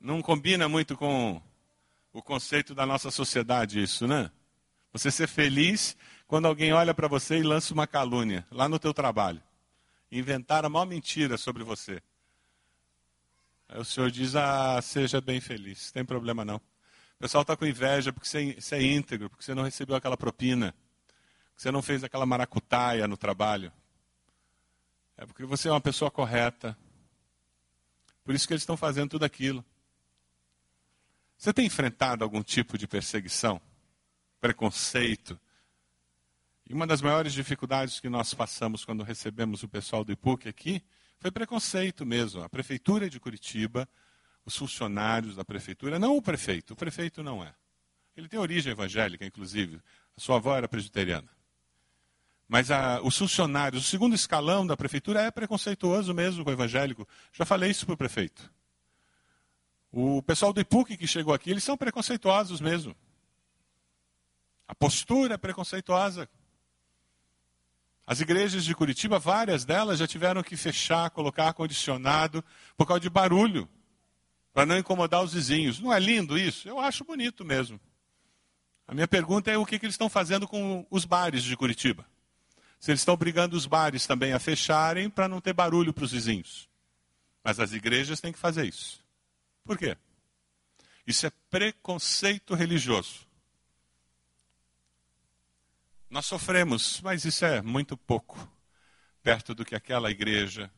Não 0.05 0.21
combina 0.21 0.69
muito 0.69 0.95
com 0.95 1.41
o 2.13 2.21
conceito 2.21 2.75
da 2.75 2.85
nossa 2.85 3.09
sociedade 3.09 3.81
isso, 3.81 4.05
né? 4.05 4.29
Você 4.93 5.09
ser 5.09 5.27
feliz 5.27 5.97
quando 6.27 6.45
alguém 6.45 6.71
olha 6.71 6.93
para 6.93 7.07
você 7.07 7.39
e 7.39 7.41
lança 7.41 7.73
uma 7.73 7.87
calúnia 7.87 8.45
lá 8.51 8.69
no 8.69 8.77
teu 8.77 8.93
trabalho. 8.93 9.41
Inventaram 10.11 10.67
a 10.67 10.69
maior 10.69 10.85
mentira 10.85 11.39
sobre 11.39 11.63
você. 11.63 12.03
Aí 13.67 13.79
o 13.79 13.83
Senhor 13.83 14.11
diz, 14.11 14.35
ah, 14.35 14.79
seja 14.79 15.19
bem 15.19 15.41
feliz, 15.41 15.91
tem 15.91 16.05
problema 16.05 16.45
não. 16.45 16.57
O 16.57 16.61
pessoal 17.21 17.41
está 17.41 17.57
com 17.57 17.65
inveja 17.65 18.13
porque 18.13 18.27
você, 18.27 18.53
você 18.61 18.75
é 18.75 18.83
íntegro, 18.83 19.27
porque 19.27 19.43
você 19.43 19.55
não 19.55 19.63
recebeu 19.63 19.95
aquela 19.95 20.15
propina, 20.15 20.71
porque 21.47 21.63
você 21.63 21.71
não 21.71 21.81
fez 21.81 22.03
aquela 22.03 22.27
maracutaia 22.27 23.07
no 23.07 23.17
trabalho. 23.17 23.73
É 25.17 25.25
porque 25.25 25.45
você 25.45 25.67
é 25.67 25.71
uma 25.71 25.81
pessoa 25.81 26.11
correta. 26.11 26.77
Por 28.23 28.35
isso 28.35 28.47
que 28.47 28.53
eles 28.53 28.61
estão 28.61 28.77
fazendo 28.77 29.09
tudo 29.09 29.25
aquilo. 29.25 29.65
Você 31.37 31.53
tem 31.53 31.65
enfrentado 31.65 32.23
algum 32.23 32.41
tipo 32.41 32.77
de 32.77 32.87
perseguição, 32.87 33.61
preconceito? 34.39 35.39
E 36.67 36.73
uma 36.73 36.87
das 36.87 37.01
maiores 37.01 37.33
dificuldades 37.33 37.99
que 37.99 38.09
nós 38.09 38.33
passamos 38.33 38.83
quando 38.83 39.03
recebemos 39.03 39.61
o 39.61 39.67
pessoal 39.67 40.03
do 40.03 40.11
IPUC 40.11 40.49
aqui 40.49 40.83
foi 41.19 41.31
preconceito 41.31 42.05
mesmo. 42.05 42.41
A 42.41 42.49
prefeitura 42.49 43.09
de 43.09 43.19
Curitiba, 43.19 43.87
os 44.45 44.55
funcionários 44.55 45.35
da 45.35 45.45
prefeitura, 45.45 45.99
não 45.99 46.17
o 46.17 46.21
prefeito, 46.21 46.73
o 46.73 46.75
prefeito 46.75 47.21
não 47.21 47.43
é. 47.43 47.53
Ele 48.15 48.27
tem 48.27 48.39
origem 48.39 48.71
evangélica, 48.71 49.25
inclusive. 49.25 49.81
A 50.15 50.21
sua 50.21 50.37
avó 50.37 50.55
era 50.55 50.67
presbiteriana. 50.67 51.29
Mas 52.47 52.71
a, 52.71 53.01
os 53.01 53.17
funcionários, 53.17 53.83
o 53.83 53.87
segundo 53.87 54.15
escalão 54.15 54.65
da 54.65 54.77
prefeitura 54.77 55.21
é 55.21 55.31
preconceituoso 55.31 56.13
mesmo 56.13 56.43
com 56.43 56.49
o 56.49 56.53
evangélico. 56.53 57.07
Já 57.33 57.43
falei 57.43 57.71
isso 57.71 57.85
para 57.85 57.95
o 57.95 57.97
prefeito. 57.97 58.51
O 59.97 60.21
pessoal 60.21 60.51
do 60.51 60.59
IPUC 60.59 60.97
que 60.97 61.07
chegou 61.07 61.33
aqui, 61.33 61.49
eles 61.49 61.63
são 61.63 61.77
preconceituosos 61.77 62.59
mesmo. 62.59 62.93
A 64.67 64.75
postura 64.75 65.35
é 65.35 65.37
preconceituosa. 65.37 66.27
As 68.05 68.19
igrejas 68.19 68.65
de 68.65 68.75
Curitiba, 68.75 69.17
várias 69.17 69.63
delas 69.63 69.99
já 69.99 70.05
tiveram 70.05 70.43
que 70.43 70.57
fechar, 70.57 71.09
colocar 71.11 71.47
ar-condicionado 71.47 72.43
por 72.75 72.85
causa 72.85 72.99
de 72.99 73.09
barulho, 73.09 73.69
para 74.53 74.65
não 74.65 74.77
incomodar 74.77 75.23
os 75.23 75.31
vizinhos. 75.31 75.79
Não 75.79 75.93
é 75.93 75.97
lindo 75.97 76.37
isso? 76.37 76.67
Eu 76.67 76.77
acho 76.77 77.05
bonito 77.05 77.45
mesmo. 77.45 77.79
A 78.85 78.93
minha 78.93 79.07
pergunta 79.07 79.49
é 79.49 79.57
o 79.57 79.65
que, 79.65 79.79
que 79.79 79.85
eles 79.85 79.93
estão 79.93 80.09
fazendo 80.09 80.45
com 80.45 80.85
os 80.91 81.05
bares 81.05 81.41
de 81.41 81.55
Curitiba? 81.55 82.05
Se 82.81 82.91
eles 82.91 82.99
estão 82.99 83.13
obrigando 83.13 83.55
os 83.55 83.65
bares 83.65 84.05
também 84.05 84.33
a 84.33 84.39
fecharem 84.39 85.09
para 85.09 85.29
não 85.29 85.39
ter 85.39 85.53
barulho 85.53 85.93
para 85.93 86.03
os 86.03 86.11
vizinhos. 86.11 86.67
Mas 87.41 87.61
as 87.61 87.71
igrejas 87.71 88.19
têm 88.19 88.33
que 88.33 88.39
fazer 88.39 88.65
isso. 88.65 89.04
Por 89.65 89.77
quê? 89.77 89.97
Isso 91.05 91.25
é 91.25 91.31
preconceito 91.49 92.53
religioso. 92.53 93.27
Nós 96.09 96.27
sofremos, 96.27 97.01
mas 97.01 97.25
isso 97.25 97.43
é 97.43 97.61
muito 97.61 97.97
pouco 97.97 98.37
perto 99.21 99.55
do 99.55 99.65
que 99.65 99.75
aquela 99.75 100.11
igreja 100.11 100.71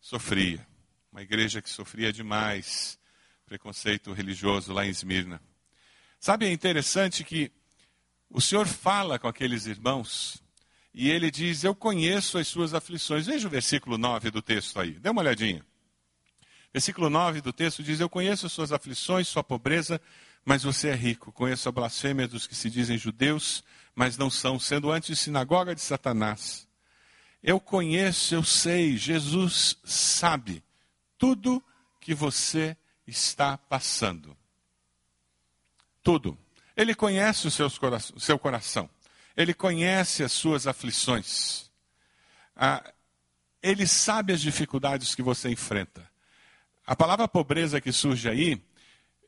sofria. 0.00 0.64
Uma 1.10 1.20
igreja 1.22 1.60
que 1.60 1.68
sofria 1.68 2.12
demais 2.12 2.98
preconceito 3.44 4.12
religioso 4.12 4.72
lá 4.72 4.86
em 4.86 4.90
Esmirna. 4.90 5.42
Sabe, 6.18 6.46
é 6.46 6.52
interessante 6.52 7.24
que 7.24 7.52
o 8.30 8.40
Senhor 8.40 8.66
fala 8.66 9.18
com 9.18 9.28
aqueles 9.28 9.66
irmãos 9.66 10.42
e 10.94 11.10
ele 11.10 11.30
diz: 11.30 11.64
Eu 11.64 11.74
conheço 11.74 12.38
as 12.38 12.48
suas 12.48 12.72
aflições. 12.72 13.26
Veja 13.26 13.46
o 13.46 13.50
versículo 13.50 13.98
9 13.98 14.30
do 14.30 14.40
texto 14.40 14.80
aí, 14.80 14.92
dê 14.92 15.10
uma 15.10 15.20
olhadinha. 15.20 15.66
Versículo 16.74 17.08
9 17.08 17.40
do 17.40 17.52
texto 17.52 17.84
diz: 17.84 18.00
Eu 18.00 18.10
conheço 18.10 18.46
as 18.46 18.52
suas 18.52 18.72
aflições, 18.72 19.28
sua 19.28 19.44
pobreza, 19.44 20.00
mas 20.44 20.64
você 20.64 20.88
é 20.88 20.94
rico. 20.96 21.30
Conheço 21.30 21.68
a 21.68 21.72
blasfêmia 21.72 22.26
dos 22.26 22.48
que 22.48 22.54
se 22.56 22.68
dizem 22.68 22.98
judeus, 22.98 23.62
mas 23.94 24.18
não 24.18 24.28
são, 24.28 24.58
sendo 24.58 24.90
antes 24.90 25.20
sinagoga 25.20 25.72
de 25.72 25.80
Satanás. 25.80 26.66
Eu 27.40 27.60
conheço, 27.60 28.34
eu 28.34 28.42
sei, 28.42 28.96
Jesus 28.96 29.78
sabe 29.84 30.64
tudo 31.16 31.62
que 32.00 32.12
você 32.12 32.76
está 33.06 33.56
passando. 33.56 34.36
Tudo. 36.02 36.36
Ele 36.76 36.92
conhece 36.92 37.46
o 37.46 37.52
seu 37.52 38.36
coração. 38.36 38.90
Ele 39.36 39.54
conhece 39.54 40.24
as 40.24 40.32
suas 40.32 40.66
aflições. 40.66 41.70
Ah, 42.56 42.82
ele 43.62 43.86
sabe 43.86 44.32
as 44.32 44.40
dificuldades 44.40 45.14
que 45.14 45.22
você 45.22 45.48
enfrenta. 45.48 46.12
A 46.86 46.94
palavra 46.94 47.26
pobreza 47.26 47.80
que 47.80 47.90
surge 47.90 48.28
aí 48.28 48.60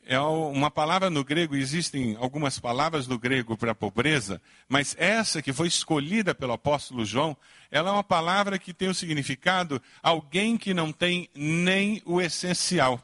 é 0.04 0.20
uma 0.20 0.70
palavra 0.70 1.08
no 1.08 1.24
grego, 1.24 1.56
existem 1.56 2.14
algumas 2.20 2.58
palavras 2.58 3.06
no 3.06 3.18
grego 3.18 3.56
para 3.56 3.74
pobreza, 3.74 4.42
mas 4.68 4.94
essa 4.98 5.40
que 5.40 5.54
foi 5.54 5.66
escolhida 5.66 6.34
pelo 6.34 6.52
apóstolo 6.52 7.04
João, 7.04 7.34
ela 7.70 7.88
é 7.88 7.92
uma 7.92 8.04
palavra 8.04 8.58
que 8.58 8.74
tem 8.74 8.88
o 8.88 8.94
significado 8.94 9.80
alguém 10.02 10.58
que 10.58 10.74
não 10.74 10.92
tem 10.92 11.30
nem 11.34 12.02
o 12.04 12.20
essencial. 12.20 13.02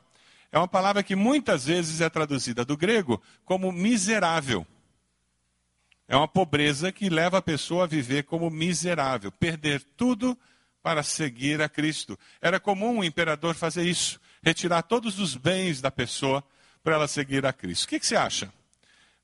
É 0.52 0.58
uma 0.58 0.68
palavra 0.68 1.02
que 1.02 1.16
muitas 1.16 1.64
vezes 1.64 2.02
é 2.02 2.10
traduzida 2.10 2.62
do 2.62 2.76
grego 2.76 3.20
como 3.46 3.72
miserável. 3.72 4.66
É 6.06 6.14
uma 6.14 6.28
pobreza 6.28 6.92
que 6.92 7.08
leva 7.08 7.38
a 7.38 7.42
pessoa 7.42 7.84
a 7.84 7.86
viver 7.86 8.24
como 8.24 8.50
miserável, 8.50 9.32
perder 9.32 9.82
tudo 9.96 10.38
para 10.82 11.02
seguir 11.02 11.62
a 11.62 11.70
Cristo. 11.70 12.18
Era 12.40 12.60
comum 12.60 12.98
o 12.98 13.04
imperador 13.04 13.54
fazer 13.54 13.84
isso 13.84 14.20
retirar 14.42 14.83
todos 14.83 15.18
os 15.18 15.37
bens 15.37 15.81
da 15.81 15.90
pessoa 15.90 16.42
para 16.83 16.94
ela 16.94 17.09
seguir 17.09 17.46
a 17.46 17.52
Cristo. 17.52 17.85
O 17.85 17.88
que, 17.88 18.00
que 18.00 18.07
você 18.07 18.16
acha? 18.16 18.52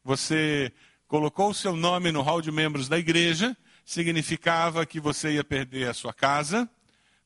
Você 0.04 0.72
colocou 1.06 1.50
o 1.50 1.54
seu 1.54 1.74
nome 1.74 2.12
no 2.12 2.22
hall 2.22 2.40
de 2.40 2.52
membros 2.52 2.88
da 2.88 2.98
igreja, 2.98 3.56
significava 3.84 4.86
que 4.86 5.00
você 5.00 5.32
ia 5.32 5.44
perder 5.44 5.88
a 5.88 5.94
sua 5.94 6.12
casa, 6.12 6.68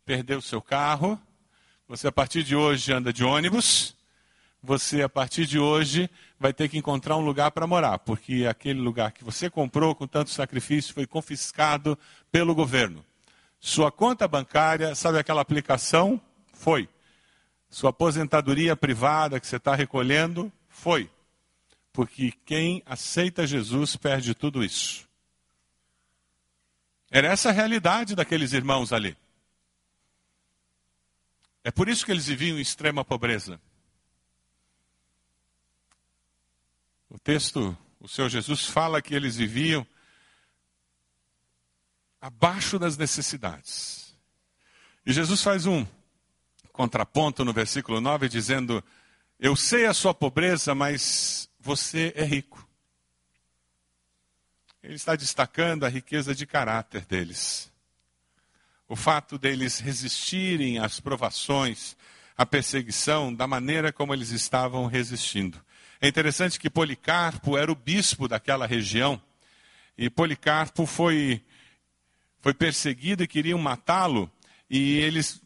perder 0.05 0.37
o 0.37 0.43
seu 0.43 0.63
carro, 0.63 1.21
você 1.87 2.09
a 2.09 2.13
partir 2.13 2.43
de 2.43 2.57
hoje 2.57 2.93
anda 2.93 3.13
de 3.13 3.23
ônibus, 3.23 3.95
você 4.63 5.03
a 5.03 5.09
partir 5.09 5.45
de 5.45 5.59
hoje 5.59 6.09
vai 6.39 6.53
ter 6.53 6.69
que 6.69 6.79
encontrar 6.79 7.17
um 7.17 7.25
lugar 7.25 7.51
para 7.51 7.67
morar, 7.67 7.99
porque 7.99 8.47
aquele 8.49 8.81
lugar 8.81 9.13
que 9.13 9.25
você 9.25 9.51
comprou 9.51 9.95
com 9.95 10.07
tanto 10.07 10.31
sacrifício 10.31 10.95
foi 10.95 11.07
confiscado 11.07 11.99
pelo 12.31 12.55
governo. 12.55 13.05
Sua 13.61 13.93
conta 13.93 14.27
bancária, 14.27 14.95
sabe 14.95 15.19
aquela 15.19 15.41
aplicação? 15.41 16.21
Foi. 16.53 16.89
Sua 17.73 17.89
aposentadoria 17.89 18.77
privada 18.77 19.41
que 19.41 19.47
você 19.47 19.57
está 19.57 19.75
recolhendo 19.75 20.53
foi. 20.69 21.11
Porque 21.91 22.31
quem 22.45 22.83
aceita 22.85 23.47
Jesus 23.47 23.97
perde 23.97 24.35
tudo 24.35 24.63
isso. 24.63 25.09
Era 27.11 27.29
essa 27.29 27.49
a 27.49 27.53
realidade 27.53 28.15
daqueles 28.15 28.53
irmãos 28.53 28.93
ali. 28.93 29.17
É 31.65 31.71
por 31.71 31.89
isso 31.89 32.05
que 32.05 32.13
eles 32.13 32.27
viviam 32.27 32.59
em 32.59 32.61
extrema 32.61 33.07
pobreza. 33.07 33.59
O 37.09 37.19
texto, 37.19 37.77
o 37.99 38.07
Senhor 38.07 38.29
Jesus 38.29 38.67
fala 38.67 39.01
que 39.01 39.15
eles 39.15 39.37
viviam 39.37 39.87
abaixo 42.21 42.79
das 42.79 42.99
necessidades. 42.99 44.15
E 45.07 45.13
Jesus 45.13 45.43
faz 45.43 45.65
um 45.65 45.87
contraponto 46.73 47.45
no 47.45 47.53
versículo 47.53 48.01
9, 48.01 48.29
dizendo: 48.29 48.83
Eu 49.39 49.55
sei 49.55 49.87
a 49.87 49.95
sua 49.95 50.15
pobreza, 50.15 50.75
mas 50.75 51.49
você 51.61 52.13
é 52.17 52.25
rico. 52.25 52.67
Ele 54.83 54.95
está 54.95 55.15
destacando 55.15 55.85
a 55.85 55.89
riqueza 55.89 56.35
de 56.35 56.45
caráter 56.45 57.05
deles. 57.05 57.71
O 58.89 58.97
fato 58.97 59.39
deles 59.39 59.79
resistirem 59.79 60.79
às 60.79 60.99
provações, 60.99 61.97
à 62.37 62.45
perseguição, 62.45 63.33
da 63.33 63.47
maneira 63.47 63.93
como 63.93 64.13
eles 64.13 64.31
estavam 64.31 64.87
resistindo. 64.87 65.63
É 66.01 66.09
interessante 66.09 66.59
que 66.59 66.69
Policarpo 66.69 67.57
era 67.57 67.71
o 67.71 67.77
bispo 67.77 68.27
daquela 68.27 68.67
região, 68.67 69.23
e 69.97 70.11
Policarpo 70.11 70.85
foi, 70.85 71.45
foi 72.41 72.53
perseguido 72.53 73.23
e 73.23 73.29
queriam 73.29 73.59
matá-lo, 73.59 74.31
e 74.69 74.99
eles 74.99 75.42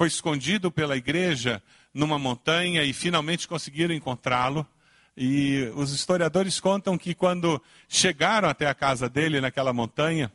foi 0.00 0.08
escondido 0.08 0.70
pela 0.70 0.96
igreja 0.96 1.62
numa 1.92 2.18
montanha 2.18 2.82
e 2.82 2.90
finalmente 2.90 3.46
conseguiram 3.46 3.94
encontrá-lo. 3.94 4.66
E 5.14 5.70
os 5.74 5.92
historiadores 5.92 6.58
contam 6.58 6.96
que 6.96 7.14
quando 7.14 7.62
chegaram 7.86 8.48
até 8.48 8.66
a 8.66 8.72
casa 8.72 9.10
dele 9.10 9.42
naquela 9.42 9.74
montanha, 9.74 10.32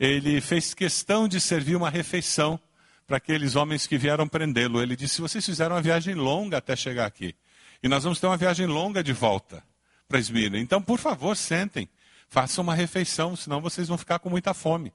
ele 0.00 0.40
fez 0.40 0.72
questão 0.72 1.28
de 1.28 1.38
servir 1.38 1.76
uma 1.76 1.90
refeição 1.90 2.58
para 3.06 3.18
aqueles 3.18 3.56
homens 3.56 3.86
que 3.86 3.98
vieram 3.98 4.26
prendê-lo. 4.26 4.80
Ele 4.80 4.96
disse: 4.96 5.20
Vocês 5.20 5.44
fizeram 5.44 5.76
uma 5.76 5.82
viagem 5.82 6.14
longa 6.14 6.56
até 6.56 6.74
chegar 6.74 7.04
aqui. 7.04 7.34
E 7.82 7.88
nós 7.88 8.04
vamos 8.04 8.18
ter 8.18 8.26
uma 8.26 8.38
viagem 8.38 8.64
longa 8.64 9.04
de 9.04 9.12
volta 9.12 9.62
para 10.08 10.18
Esmirna. 10.18 10.58
Então, 10.58 10.80
por 10.80 10.98
favor, 10.98 11.36
sentem, 11.36 11.90
façam 12.26 12.64
uma 12.64 12.74
refeição, 12.74 13.36
senão 13.36 13.60
vocês 13.60 13.86
vão 13.86 13.98
ficar 13.98 14.18
com 14.18 14.30
muita 14.30 14.54
fome. 14.54 14.94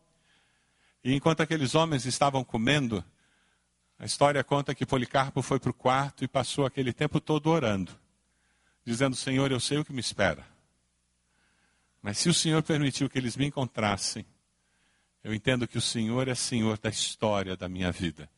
E 1.04 1.14
enquanto 1.14 1.42
aqueles 1.42 1.76
homens 1.76 2.08
estavam 2.08 2.44
comendo, 2.44 3.06
A 4.00 4.06
história 4.06 4.42
conta 4.46 4.74
que 4.74 4.86
Policarpo 4.86 5.42
foi 5.42 5.60
para 5.60 5.72
o 5.72 5.74
quarto 5.74 6.24
e 6.24 6.28
passou 6.28 6.66
aquele 6.66 6.94
tempo 6.94 7.20
todo 7.20 7.48
orando, 7.48 7.92
dizendo: 8.86 9.14
Senhor, 9.14 9.52
eu 9.52 9.60
sei 9.60 9.78
o 9.78 9.84
que 9.84 9.92
me 9.92 10.00
espera. 10.00 10.48
Mas 12.02 12.18
se 12.18 12.30
o 12.30 12.34
Senhor 12.34 12.64
permitiu 12.64 13.10
que 13.10 13.18
eles 13.18 13.36
me 13.36 13.48
encontrassem, 13.48 14.26
eu 15.22 15.34
entendo 15.34 15.68
que 15.68 15.78
o 15.78 15.82
Senhor 15.82 16.30
é 16.30 16.34
Senhor 16.34 16.78
da 16.78 16.90
história 16.90 17.58
da 17.58 17.68
minha 17.68 17.92
vida. 17.92 18.30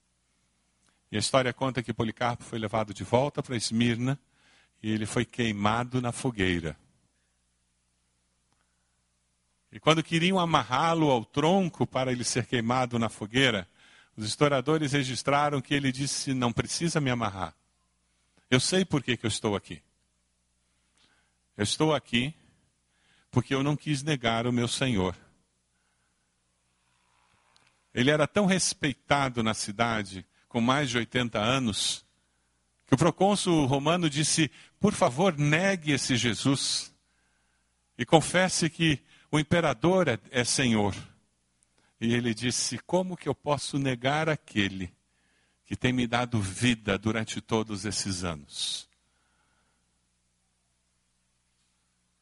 E 1.12 1.15
a 1.15 1.19
história 1.19 1.54
conta 1.54 1.84
que 1.84 1.93
Policarpo 1.93 2.43
foi 2.43 2.58
levado 2.58 2.91
de 2.91 3.04
volta 3.04 3.43
para 3.43 3.56
Esmirna 3.56 4.19
e 4.82 4.91
ele 4.91 5.06
foi 5.06 5.26
queimado 5.26 6.02
na 6.02 6.12
fogueira. 6.12 6.76
E 9.71 9.80
quando 9.80 10.02
queriam 10.02 10.39
amarrá-lo 10.39 11.12
ao 11.12 11.24
tronco 11.24 11.86
para 11.86 12.12
ele 12.12 12.24
ser 12.24 12.47
queimado 12.47 12.97
na 12.97 13.10
fogueira, 13.10 13.69
os 14.21 14.27
historiadores 14.27 14.91
registraram 14.91 15.60
que 15.60 15.73
ele 15.73 15.91
disse: 15.91 16.31
Não 16.31 16.53
precisa 16.53 17.01
me 17.01 17.10
amarrar. 17.10 17.55
Eu 18.51 18.60
sei 18.60 18.86
por 18.86 19.01
que, 19.01 19.17
que 19.17 19.25
eu 19.25 19.29
estou 19.29 19.55
aqui. 19.55 19.81
Eu 21.57 21.63
estou 21.63 21.91
aqui 21.91 22.31
porque 23.31 23.55
eu 23.55 23.63
não 23.63 23.75
quis 23.75 24.03
negar 24.03 24.45
o 24.45 24.53
meu 24.53 24.67
Senhor. 24.67 25.15
Ele 27.95 28.12
era 28.12 28.27
tão 28.27 28.45
respeitado 28.45 29.41
na 29.41 29.55
cidade, 29.55 30.23
com 30.47 30.62
mais 30.62 30.91
de 30.91 30.99
80 30.99 31.39
anos, 31.39 32.05
que 32.86 32.93
o 32.93 32.97
procônsul 32.97 33.65
romano 33.65 34.07
disse: 34.07 34.51
Por 34.79 34.93
favor, 34.93 35.36
negue 35.36 35.93
esse 35.93 36.15
Jesus 36.15 36.93
e 37.97 38.05
confesse 38.05 38.69
que 38.69 38.99
o 39.31 39.39
imperador 39.39 40.07
é, 40.07 40.19
é 40.29 40.43
Senhor. 40.43 40.93
E 42.01 42.15
ele 42.15 42.33
disse: 42.33 42.79
Como 42.79 43.15
que 43.15 43.29
eu 43.29 43.35
posso 43.35 43.77
negar 43.77 44.27
aquele 44.27 44.91
que 45.63 45.75
tem 45.75 45.93
me 45.93 46.07
dado 46.07 46.41
vida 46.41 46.97
durante 46.97 47.39
todos 47.39 47.85
esses 47.85 48.23
anos? 48.23 48.89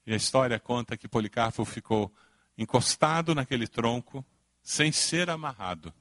E 0.06 0.12
a 0.12 0.18
história 0.18 0.60
conta 0.60 0.98
que 0.98 1.08
Policarpo 1.08 1.64
ficou 1.64 2.14
encostado 2.58 3.34
naquele 3.34 3.68
tronco, 3.68 4.26
sem 4.62 4.92
ser 4.92 5.30
amarrado, 5.30 5.94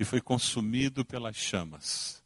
e 0.00 0.04
foi 0.04 0.20
consumido 0.20 1.04
pelas 1.04 1.36
chamas. 1.36 2.24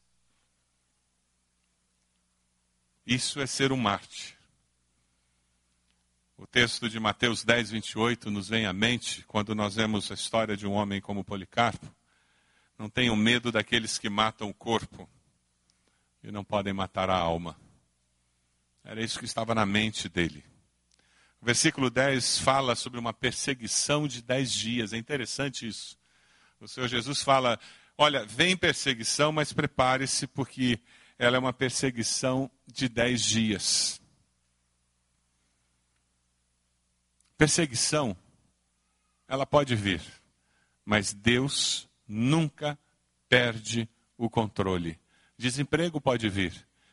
Isso 3.04 3.38
é 3.38 3.46
ser 3.46 3.70
um 3.70 3.76
Marte. 3.76 4.39
O 6.40 6.46
texto 6.46 6.88
de 6.88 6.98
Mateus 6.98 7.44
10, 7.44 7.70
28 7.70 8.30
nos 8.30 8.48
vem 8.48 8.64
à 8.64 8.72
mente 8.72 9.22
quando 9.26 9.54
nós 9.54 9.74
vemos 9.74 10.10
a 10.10 10.14
história 10.14 10.56
de 10.56 10.66
um 10.66 10.72
homem 10.72 10.98
como 10.98 11.22
Policarpo. 11.22 11.94
Não 12.78 12.88
tenham 12.88 13.14
medo 13.14 13.52
daqueles 13.52 13.98
que 13.98 14.08
matam 14.08 14.48
o 14.48 14.54
corpo 14.54 15.06
e 16.24 16.32
não 16.32 16.42
podem 16.42 16.72
matar 16.72 17.10
a 17.10 17.14
alma. 17.14 17.60
Era 18.82 19.04
isso 19.04 19.18
que 19.18 19.26
estava 19.26 19.54
na 19.54 19.66
mente 19.66 20.08
dele. 20.08 20.42
O 21.42 21.44
versículo 21.44 21.90
10 21.90 22.38
fala 22.38 22.74
sobre 22.74 22.98
uma 22.98 23.12
perseguição 23.12 24.08
de 24.08 24.22
dez 24.22 24.50
dias. 24.50 24.94
É 24.94 24.96
interessante 24.96 25.68
isso. 25.68 25.98
O 26.58 26.66
Senhor 26.66 26.88
Jesus 26.88 27.20
fala: 27.22 27.60
olha, 27.98 28.24
vem 28.24 28.56
perseguição, 28.56 29.30
mas 29.30 29.52
prepare-se, 29.52 30.26
porque 30.26 30.80
ela 31.18 31.36
é 31.36 31.38
uma 31.38 31.52
perseguição 31.52 32.50
de 32.66 32.88
dez 32.88 33.26
dias. 33.26 33.99
Perseguição, 37.40 38.14
ela 39.26 39.46
pode 39.46 39.74
vir, 39.74 40.02
mas 40.84 41.14
Deus 41.14 41.88
nunca 42.06 42.78
perde 43.30 43.88
o 44.18 44.28
controle. 44.28 45.00
Desemprego 45.38 45.98
pode 46.02 46.28
vir, 46.28 46.52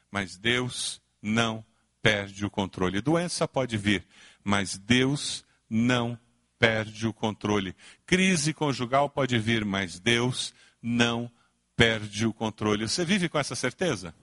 mas 0.10 0.38
Deus 0.38 1.02
não 1.22 1.66
perde 2.02 2.46
o 2.46 2.50
controle. 2.50 3.02
Doença 3.02 3.46
pode 3.46 3.76
vir, 3.76 4.08
mas 4.42 4.78
Deus 4.78 5.44
não 5.70 6.18
perde 6.58 7.06
o 7.06 7.14
controle. 7.14 7.76
Crise 8.06 8.54
conjugal 8.54 9.10
pode 9.10 9.38
vir, 9.38 9.66
mas 9.66 10.00
Deus 10.00 10.54
não 10.82 11.30
perde 11.76 12.26
o 12.26 12.32
controle. 12.32 12.88
Você 12.88 13.04
vive 13.04 13.28
com 13.28 13.38
essa 13.38 13.54
certeza? 13.54 14.16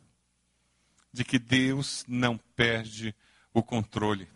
De 1.12 1.22
que 1.22 1.38
Deus 1.38 2.02
não 2.08 2.38
perde 2.56 3.14
o 3.52 3.62
controle 3.62 4.26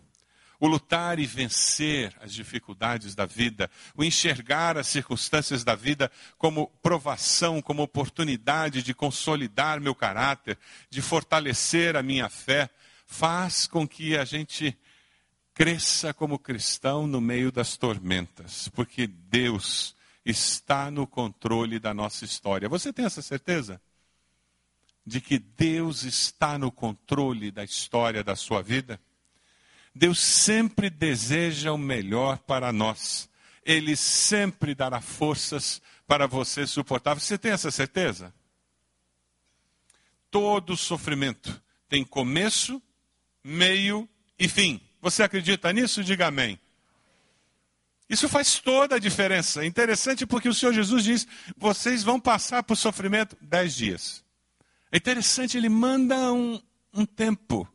o 0.60 0.66
lutar 0.66 1.18
e 1.18 1.26
vencer 1.26 2.14
as 2.20 2.32
dificuldades 2.32 3.14
da 3.14 3.24
vida, 3.24 3.70
o 3.96 4.02
enxergar 4.02 4.76
as 4.76 4.88
circunstâncias 4.88 5.62
da 5.62 5.74
vida 5.74 6.10
como 6.36 6.66
provação, 6.82 7.62
como 7.62 7.82
oportunidade 7.82 8.82
de 8.82 8.92
consolidar 8.92 9.80
meu 9.80 9.94
caráter, 9.94 10.58
de 10.90 11.00
fortalecer 11.00 11.96
a 11.96 12.02
minha 12.02 12.28
fé, 12.28 12.68
faz 13.06 13.66
com 13.66 13.86
que 13.86 14.16
a 14.16 14.24
gente 14.24 14.76
cresça 15.54 16.12
como 16.12 16.38
cristão 16.38 17.06
no 17.06 17.20
meio 17.20 17.50
das 17.50 17.76
tormentas, 17.76 18.68
porque 18.68 19.06
Deus 19.06 19.94
está 20.24 20.90
no 20.90 21.06
controle 21.06 21.78
da 21.78 21.94
nossa 21.94 22.24
história. 22.24 22.68
Você 22.68 22.92
tem 22.92 23.04
essa 23.04 23.22
certeza? 23.22 23.80
De 25.04 25.20
que 25.20 25.38
Deus 25.38 26.02
está 26.02 26.58
no 26.58 26.70
controle 26.70 27.50
da 27.50 27.64
história 27.64 28.22
da 28.22 28.36
sua 28.36 28.62
vida? 28.62 29.00
Deus 29.94 30.18
sempre 30.18 30.90
deseja 30.90 31.72
o 31.72 31.78
melhor 31.78 32.38
para 32.38 32.72
nós. 32.72 33.28
Ele 33.64 33.96
sempre 33.96 34.74
dará 34.74 35.00
forças 35.00 35.82
para 36.06 36.26
você 36.26 36.66
suportar. 36.66 37.14
Você 37.14 37.36
tem 37.36 37.52
essa 37.52 37.70
certeza? 37.70 38.32
Todo 40.30 40.76
sofrimento 40.76 41.62
tem 41.88 42.04
começo, 42.04 42.82
meio 43.42 44.08
e 44.38 44.48
fim. 44.48 44.80
Você 45.00 45.22
acredita 45.22 45.72
nisso? 45.72 46.04
Diga 46.04 46.26
amém. 46.26 46.58
Isso 48.08 48.28
faz 48.28 48.58
toda 48.58 48.96
a 48.96 48.98
diferença. 48.98 49.64
Interessante 49.66 50.24
porque 50.26 50.48
o 50.48 50.54
Senhor 50.54 50.72
Jesus 50.72 51.04
diz: 51.04 51.26
vocês 51.56 52.02
vão 52.02 52.18
passar 52.18 52.62
por 52.62 52.76
sofrimento 52.76 53.36
dez 53.40 53.74
dias. 53.74 54.24
É 54.90 54.96
interessante, 54.96 55.56
ele 55.58 55.68
manda 55.68 56.32
um, 56.32 56.60
um 56.94 57.04
tempo 57.04 57.68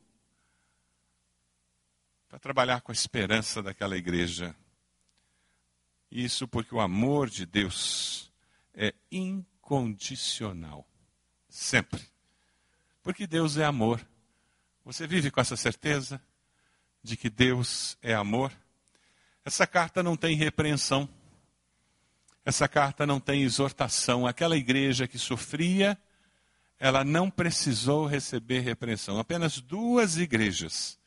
para 2.34 2.40
trabalhar 2.40 2.82
com 2.82 2.92
a 2.92 2.96
esperança 2.96 3.62
daquela 3.62 3.96
igreja. 3.96 4.56
Isso 6.10 6.48
porque 6.48 6.74
o 6.74 6.82
amor 6.82 7.30
de 7.30 7.46
Deus 7.46 8.34
é 8.74 8.92
incondicional. 9.12 10.84
Sempre. 11.48 12.02
Porque 13.04 13.28
Deus 13.28 13.58
é 13.58 13.64
amor. 13.64 14.04
Você 14.84 15.06
vive 15.06 15.30
com 15.30 15.40
essa 15.40 15.56
certeza 15.56 16.20
de 17.04 17.16
que 17.16 17.30
Deus 17.30 18.00
é 18.02 18.16
amor? 18.16 18.52
Essa 19.46 19.68
carta 19.68 20.02
não 20.02 20.18
tem 20.18 20.36
repreensão. 20.36 21.08
Essa 22.44 22.68
carta 22.68 23.06
não 23.06 23.20
tem 23.20 23.44
exortação. 23.44 24.26
Aquela 24.26 24.58
igreja 24.58 25.08
que 25.08 25.20
sofria, 25.20 25.96
ela 26.80 27.04
não 27.04 27.30
precisou 27.30 28.08
receber 28.08 28.62
repreensão. 28.62 29.20
Apenas 29.20 29.62
duas 29.62 30.18
igrejas 30.18 30.98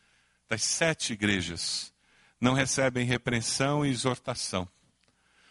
das 0.48 0.62
sete 0.62 1.12
igrejas 1.12 1.92
não 2.40 2.54
recebem 2.54 3.06
repreensão 3.06 3.85
e 3.85 3.90
exortação. 3.90 4.68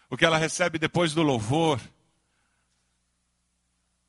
O 0.08 0.16
que 0.16 0.24
ela 0.24 0.38
recebe 0.38 0.78
depois 0.78 1.12
do 1.12 1.22
louvor 1.22 1.80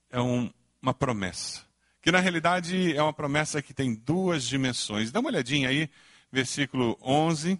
é 0.09 0.21
um, 0.21 0.51
uma 0.81 0.93
promessa. 0.93 1.65
Que 2.01 2.11
na 2.11 2.19
realidade 2.19 2.95
é 2.95 3.01
uma 3.01 3.13
promessa 3.13 3.61
que 3.61 3.73
tem 3.73 3.93
duas 3.93 4.47
dimensões. 4.47 5.11
Dá 5.11 5.19
uma 5.19 5.29
olhadinha 5.29 5.69
aí, 5.69 5.89
versículo 6.31 6.97
11, 7.01 7.59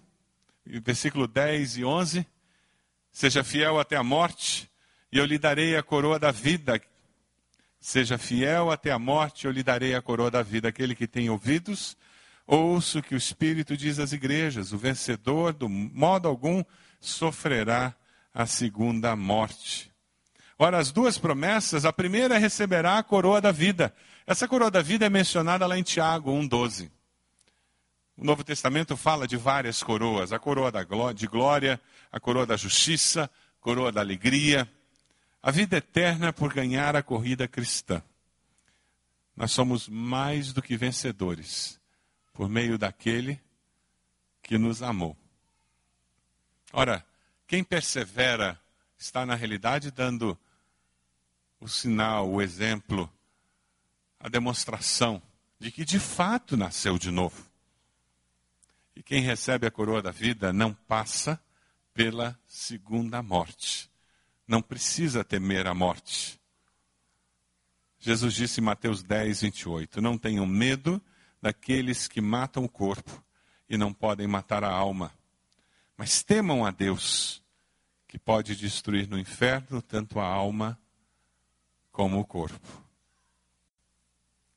versículo 0.66 1.28
10 1.28 1.78
e 1.78 1.86
11. 1.86 2.28
Seja 3.12 3.44
fiel 3.44 3.80
até 3.80 3.96
a 3.96 4.04
morte, 4.04 4.70
e 5.12 5.18
eu 5.18 5.26
lhe 5.26 5.40
darei 5.40 5.76
a 5.76 5.84
coroa 5.84 6.20
da 6.20 6.32
vida. 6.32 6.80
Seja 7.80 8.18
fiel 8.18 8.70
até 8.70 8.92
a 8.92 9.00
morte, 9.00 9.46
eu 9.46 9.52
lhe 9.52 9.64
darei 9.64 9.96
a 9.96 10.02
coroa 10.02 10.30
da 10.30 10.44
vida. 10.44 10.70
Aquele 10.70 10.94
que 10.94 11.08
tem 11.08 11.30
ouvidos, 11.30 11.98
Ouço 12.48 13.02
que 13.02 13.14
o 13.14 13.18
Espírito 13.18 13.76
diz 13.76 14.00
às 14.00 14.14
igrejas: 14.14 14.72
o 14.72 14.78
vencedor, 14.78 15.52
do 15.52 15.68
modo 15.68 16.30
algum, 16.30 16.64
sofrerá 16.98 17.94
a 18.34 18.46
segunda 18.46 19.14
morte. 19.18 19.92
Ora, 20.58 20.78
as 20.78 20.90
duas 20.90 21.18
promessas, 21.18 21.84
a 21.84 21.92
primeira 21.92 22.38
receberá 22.38 22.98
a 22.98 23.04
coroa 23.04 23.42
da 23.42 23.52
vida. 23.52 23.94
Essa 24.26 24.48
coroa 24.48 24.72
da 24.72 24.82
vida 24.82 25.06
é 25.06 25.10
mencionada 25.10 25.68
lá 25.68 25.78
em 25.78 25.84
Tiago 25.84 26.32
1,12. 26.32 26.90
O 28.16 28.24
Novo 28.24 28.44
Testamento 28.44 28.96
fala 28.96 29.28
de 29.28 29.36
várias 29.36 29.84
coroas: 29.84 30.32
a 30.32 30.40
coroa 30.40 30.72
de 31.14 31.28
glória, 31.28 31.82
a 32.10 32.18
coroa 32.18 32.46
da 32.46 32.56
justiça, 32.56 33.26
a 33.26 33.62
coroa 33.62 33.92
da 33.92 34.00
alegria. 34.00 34.72
A 35.44 35.52
vida 35.52 35.78
eterna 35.78 36.32
por 36.32 36.54
ganhar 36.54 36.96
a 36.96 37.04
corrida 37.04 37.48
cristã. 37.48 38.02
Nós 39.36 39.52
somos 39.52 39.88
mais 39.88 40.52
do 40.52 40.62
que 40.62 40.76
vencedores 40.76 41.78
por 42.38 42.48
meio 42.48 42.78
daquele 42.78 43.42
que 44.44 44.60
nos 44.60 44.84
amou. 44.84 45.18
Ora, 46.72 47.04
quem 47.48 47.64
persevera 47.64 48.62
está 48.96 49.26
na 49.26 49.34
realidade 49.34 49.90
dando 49.90 50.38
o 51.60 51.68
sinal, 51.68 52.30
o 52.30 52.40
exemplo, 52.40 53.12
a 54.20 54.30
demonstração 54.30 55.20
de 55.58 55.72
que 55.72 55.84
de 55.84 56.00
fato 56.00 56.56
nasceu 56.56 57.00
de 57.00 57.10
novo. 57.10 57.44
E 58.96 59.02
quem 59.02 59.24
recebe 59.24 59.66
a 59.66 59.72
coroa 59.72 60.04
da 60.04 60.12
vida 60.12 60.54
não 60.54 60.76
passa 60.76 61.42
pela 61.92 62.40
segunda 62.48 63.24
morte. 63.24 63.90
Não 64.48 64.62
precisa 64.62 65.24
temer 65.24 65.66
a 65.66 65.74
morte. 65.74 66.40
Jesus 67.98 68.36
disse 68.36 68.62
em 68.62 68.64
Mateus 68.64 69.02
10, 69.02 69.42
28: 69.42 70.00
Não 70.00 70.20
tenham 70.20 70.46
medo 70.46 71.02
daqueles 71.42 72.08
que 72.08 72.22
matam 72.22 72.64
o 72.64 72.70
corpo 72.70 73.24
e 73.70 73.78
não 73.78 73.94
podem 73.94 74.28
matar 74.28 74.64
a 74.64 74.72
alma, 74.72 75.12
mas 75.96 76.24
temam 76.24 76.66
a 76.66 76.72
Deus, 76.72 77.44
que 78.08 78.18
pode 78.18 78.56
destruir 78.56 79.08
no 79.08 79.20
inferno 79.20 79.82
tanto 79.82 80.20
a 80.20 80.26
alma 80.26 80.80
como 81.92 82.20
o 82.20 82.26
corpo. 82.26 82.84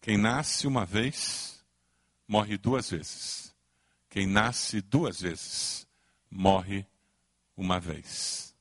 Quem 0.01 0.17
nasce 0.17 0.67
uma 0.67 0.87
vez, 0.87 1.63
morre 2.27 2.57
duas 2.57 2.91
vezes. 2.91 3.55
Quem 4.09 4.27
nasce 4.27 4.81
duas 4.81 5.21
vezes, 5.21 5.87
morre 6.31 6.87
uma 7.57 7.79
vez. 7.79 8.55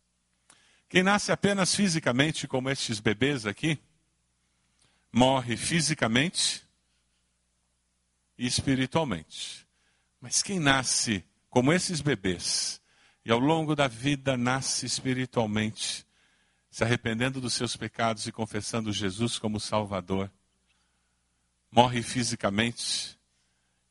Quem 0.88 1.04
nasce 1.04 1.32
apenas 1.32 1.74
fisicamente, 1.76 2.48
como 2.48 2.70
estes 2.70 3.00
bebês 3.00 3.46
aqui, 3.46 3.80
morre 5.12 5.56
fisicamente 5.56 6.68
e 8.40 8.48
espiritualmente. 8.48 9.68
Mas 10.22 10.42
quem 10.42 10.60
nasce 10.60 11.26
como 11.50 11.74
esses 11.74 12.00
bebês 12.00 12.82
e 13.26 13.32
ao 13.32 13.38
longo 13.38 13.76
da 13.76 13.88
vida 13.88 14.38
nasce 14.38 14.86
espiritualmente, 14.86 16.08
se 16.72 16.84
arrependendo 16.84 17.42
dos 17.42 17.54
seus 17.54 17.76
pecados 17.76 18.26
e 18.26 18.32
confessando 18.32 18.94
Jesus 18.94 19.38
como 19.38 19.60
Salvador, 19.60 20.32
morre 21.70 22.02
fisicamente 22.02 23.20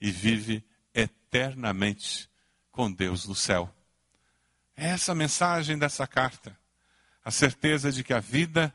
e 0.01 0.11
vive 0.11 0.65
eternamente 0.95 2.29
com 2.73 2.91
Deus 2.91 3.27
no 3.27 3.35
céu. 3.35 3.73
É 4.75 4.89
essa 4.89 5.13
a 5.13 5.15
mensagem 5.15 5.77
dessa 5.77 6.07
carta. 6.07 6.59
A 7.23 7.31
certeza 7.31 7.93
de 7.93 8.03
que 8.03 8.15
a 8.15 8.21
vida 8.21 8.75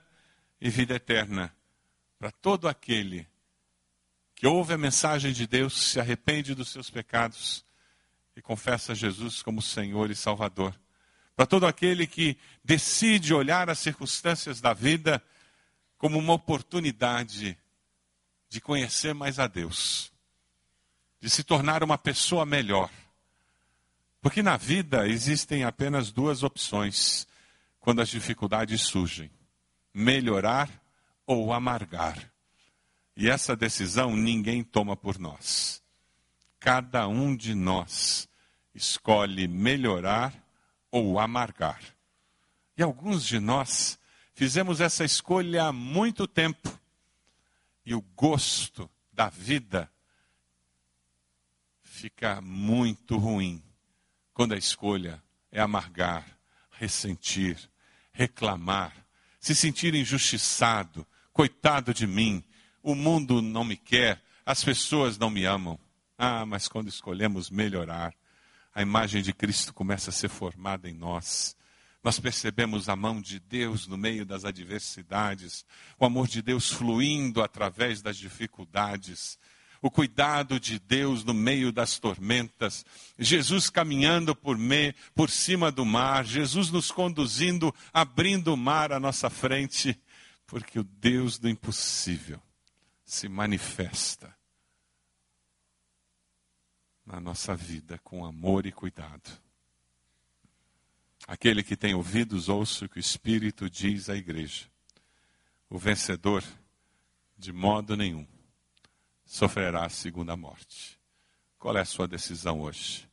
e 0.61 0.69
vida 0.69 0.95
eterna 0.95 1.51
para 2.19 2.29
todo 2.29 2.67
aquele 2.67 3.27
que 4.35 4.47
ouve 4.47 4.73
a 4.73 4.77
mensagem 4.77 5.31
de 5.31 5.47
Deus, 5.47 5.91
se 5.91 5.99
arrepende 5.99 6.55
dos 6.55 6.69
seus 6.69 6.89
pecados 6.89 7.63
e 8.35 8.41
confessa 8.41 8.95
Jesus 8.95 9.41
como 9.41 9.61
Senhor 9.61 10.09
e 10.09 10.15
Salvador. 10.15 10.77
Para 11.35 11.45
todo 11.45 11.65
aquele 11.65 12.05
que 12.05 12.37
decide 12.63 13.33
olhar 13.33 13.69
as 13.69 13.79
circunstâncias 13.79 14.61
da 14.61 14.73
vida 14.73 15.23
como 15.97 16.19
uma 16.19 16.33
oportunidade 16.33 17.57
de 18.49 18.61
conhecer 18.61 19.13
mais 19.13 19.39
a 19.39 19.47
Deus, 19.47 20.11
de 21.19 21.29
se 21.29 21.43
tornar 21.43 21.83
uma 21.83 21.97
pessoa 21.97 22.45
melhor. 22.45 22.89
Porque 24.21 24.43
na 24.43 24.57
vida 24.57 25.07
existem 25.07 25.63
apenas 25.63 26.11
duas 26.11 26.43
opções 26.43 27.27
quando 27.79 28.01
as 28.01 28.09
dificuldades 28.09 28.81
surgem: 28.81 29.29
melhorar 29.93 30.69
ou 31.25 31.51
amargar. 31.51 32.32
E 33.15 33.29
essa 33.29 33.55
decisão 33.55 34.15
ninguém 34.15 34.63
toma 34.63 34.95
por 34.95 35.19
nós. 35.19 35.81
Cada 36.59 37.07
um 37.07 37.35
de 37.35 37.53
nós 37.53 38.27
escolhe 38.73 39.47
melhorar 39.47 40.33
ou 40.89 41.19
amargar. 41.19 41.81
E 42.77 42.81
alguns 42.81 43.25
de 43.25 43.39
nós 43.39 43.99
fizemos 44.33 44.81
essa 44.81 45.03
escolha 45.03 45.65
há 45.65 45.71
muito 45.71 46.27
tempo 46.27 46.79
e 47.85 47.93
o 47.93 48.01
gosto 48.15 48.89
da 49.11 49.29
vida 49.29 49.91
fica 51.83 52.41
muito 52.41 53.17
ruim 53.17 53.61
quando 54.33 54.53
a 54.53 54.57
escolha 54.57 55.21
é 55.51 55.61
amargar, 55.61 56.25
ressentir, 56.71 57.69
reclamar, 58.11 59.05
se 59.39 59.53
sentir 59.53 59.93
injustiçado, 59.93 61.05
coitado 61.31 61.93
de 61.93 62.07
mim, 62.07 62.43
o 62.83 62.93
mundo 62.93 63.41
não 63.41 63.63
me 63.63 63.75
quer, 63.75 64.21
as 64.45 64.63
pessoas 64.63 65.17
não 65.17 65.31
me 65.31 65.45
amam. 65.45 65.79
Ah, 66.17 66.45
mas 66.45 66.67
quando 66.67 66.89
escolhemos 66.89 67.49
melhorar, 67.49 68.13
a 68.75 68.81
imagem 68.81 69.23
de 69.23 69.33
Cristo 69.33 69.73
começa 69.73 70.11
a 70.11 70.13
ser 70.13 70.29
formada 70.29 70.87
em 70.87 70.93
nós 70.93 71.55
nós 72.03 72.19
percebemos 72.19 72.89
a 72.89 72.95
mão 72.95 73.21
de 73.21 73.39
Deus 73.39 73.87
no 73.87 73.97
meio 73.97 74.25
das 74.25 74.43
adversidades, 74.43 75.65
o 75.97 76.05
amor 76.05 76.27
de 76.27 76.41
Deus 76.41 76.69
fluindo 76.69 77.41
através 77.41 78.01
das 78.01 78.17
dificuldades, 78.17 79.39
o 79.81 79.89
cuidado 79.89 80.59
de 80.59 80.79
Deus 80.79 81.23
no 81.23 81.33
meio 81.33 81.71
das 81.71 81.97
tormentas, 81.97 82.85
Jesus 83.17 83.69
caminhando 83.69 84.35
por, 84.35 84.57
me, 84.57 84.93
por 85.15 85.29
cima 85.29 85.71
do 85.71 85.85
mar, 85.85 86.25
Jesus 86.25 86.69
nos 86.69 86.91
conduzindo, 86.91 87.73
abrindo 87.93 88.53
o 88.53 88.57
mar 88.57 88.91
à 88.91 88.99
nossa 88.99 89.29
frente, 89.29 89.97
porque 90.45 90.79
o 90.79 90.83
Deus 90.83 91.39
do 91.39 91.49
impossível 91.49 92.41
se 93.13 93.29
manifesta 93.29 94.35
na 97.05 97.19
nossa 97.19 97.55
vida 97.55 97.99
com 97.99 98.25
amor 98.25 98.65
e 98.65 98.71
cuidado. 98.71 99.39
Aquele 101.27 101.63
que 101.63 101.77
tem 101.77 101.93
ouvidos, 101.93 102.49
ouça 102.49 102.85
o 102.85 102.89
que 102.89 102.97
o 102.97 102.99
Espírito 102.99 103.69
diz 103.69 104.09
à 104.09 104.15
igreja. 104.15 104.67
O 105.69 105.77
vencedor, 105.77 106.43
de 107.37 107.53
modo 107.53 107.95
nenhum, 107.95 108.27
sofrerá 109.23 109.85
a 109.85 109.89
segunda 109.89 110.35
morte. 110.35 110.99
Qual 111.59 111.77
é 111.77 111.81
a 111.81 111.85
sua 111.85 112.07
decisão 112.07 112.61
hoje? 112.61 113.07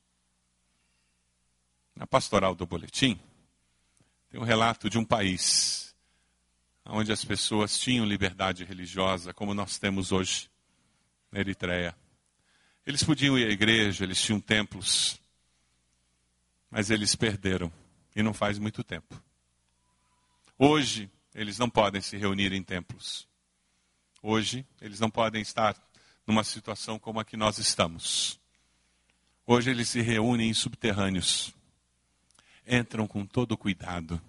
Na 1.95 2.07
pastoral 2.07 2.55
do 2.55 2.67
boletim, 2.67 3.21
tem 4.31 4.41
um 4.41 4.45
relato 4.45 4.89
de 4.89 4.97
um 4.97 5.05
país 5.05 5.90
onde 6.85 7.13
as 7.13 7.25
pessoas 7.25 7.79
tinham 7.79 8.07
liberdade 8.07 8.65
religiosa, 8.65 9.33
como 9.33 9.55
nós 9.55 9.79
temos 9.79 10.13
hoje 10.13 10.51
na 11.31 11.41
Eritreia. 11.41 11.97
Eles 12.87 13.03
podiam 13.03 13.39
ir 13.39 13.47
à 13.47 13.51
igreja, 13.51 14.05
eles 14.05 14.21
tinham 14.21 14.41
templos, 14.41 15.21
mas 16.71 16.91
eles 16.91 17.15
perderam 17.15 17.73
e 18.15 18.23
não 18.23 18.35
faz 18.35 18.59
muito 18.59 18.83
tempo. 18.83 19.23
Hoje, 20.59 21.11
eles 21.35 21.59
não 21.59 21.71
podem 21.71 22.01
se 22.01 22.17
reunir 22.17 22.53
em 22.53 22.63
templos. 22.63 23.29
Hoje, 24.23 24.67
eles 24.81 25.01
não 25.01 25.11
podem 25.11 25.41
estar 25.41 25.77
numa 26.27 26.45
situação 26.45 26.99
como 26.99 27.21
a 27.21 27.25
que 27.25 27.37
nós 27.37 27.59
estamos. 27.59 28.39
Hoje, 29.47 29.71
eles 29.71 29.89
se 29.89 30.01
reúnem 30.01 30.51
em 30.51 30.55
subterrâneos. 30.55 31.55
Entram 32.67 33.07
com 33.07 33.25
todo 33.25 33.57
cuidado. 33.57 34.21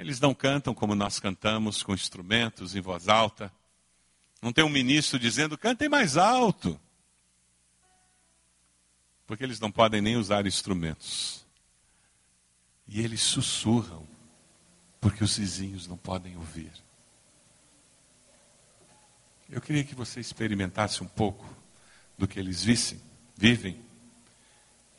Eles 0.00 0.18
não 0.18 0.32
cantam 0.32 0.72
como 0.72 0.94
nós 0.94 1.20
cantamos, 1.20 1.82
com 1.82 1.92
instrumentos 1.92 2.74
em 2.74 2.80
voz 2.80 3.06
alta. 3.06 3.52
Não 4.40 4.50
tem 4.50 4.64
um 4.64 4.70
ministro 4.70 5.18
dizendo, 5.18 5.58
cantem 5.58 5.90
mais 5.90 6.16
alto. 6.16 6.80
Porque 9.26 9.44
eles 9.44 9.60
não 9.60 9.70
podem 9.70 10.00
nem 10.00 10.16
usar 10.16 10.46
instrumentos. 10.46 11.44
E 12.88 13.02
eles 13.02 13.20
sussurram, 13.20 14.08
porque 15.02 15.22
os 15.22 15.36
vizinhos 15.36 15.86
não 15.86 15.98
podem 15.98 16.34
ouvir. 16.34 16.72
Eu 19.50 19.60
queria 19.60 19.84
que 19.84 19.94
você 19.94 20.18
experimentasse 20.18 21.02
um 21.02 21.08
pouco 21.08 21.44
do 22.16 22.26
que 22.26 22.40
eles 22.40 22.64
vissem, 22.64 22.98
vivem, 23.36 23.84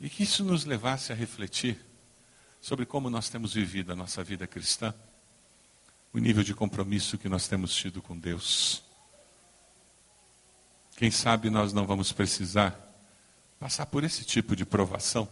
e 0.00 0.08
que 0.08 0.22
isso 0.22 0.44
nos 0.44 0.64
levasse 0.64 1.10
a 1.10 1.16
refletir 1.16 1.76
sobre 2.62 2.86
como 2.86 3.10
nós 3.10 3.28
temos 3.28 3.54
vivido 3.54 3.92
a 3.92 3.96
nossa 3.96 4.22
vida 4.22 4.46
cristã, 4.46 4.94
o 6.12 6.18
nível 6.18 6.44
de 6.44 6.54
compromisso 6.54 7.18
que 7.18 7.28
nós 7.28 7.48
temos 7.48 7.74
tido 7.74 8.00
com 8.00 8.16
Deus. 8.16 8.84
Quem 10.96 11.10
sabe 11.10 11.50
nós 11.50 11.72
não 11.72 11.84
vamos 11.84 12.12
precisar 12.12 12.78
passar 13.58 13.86
por 13.86 14.04
esse 14.04 14.24
tipo 14.24 14.54
de 14.54 14.64
provação 14.64 15.28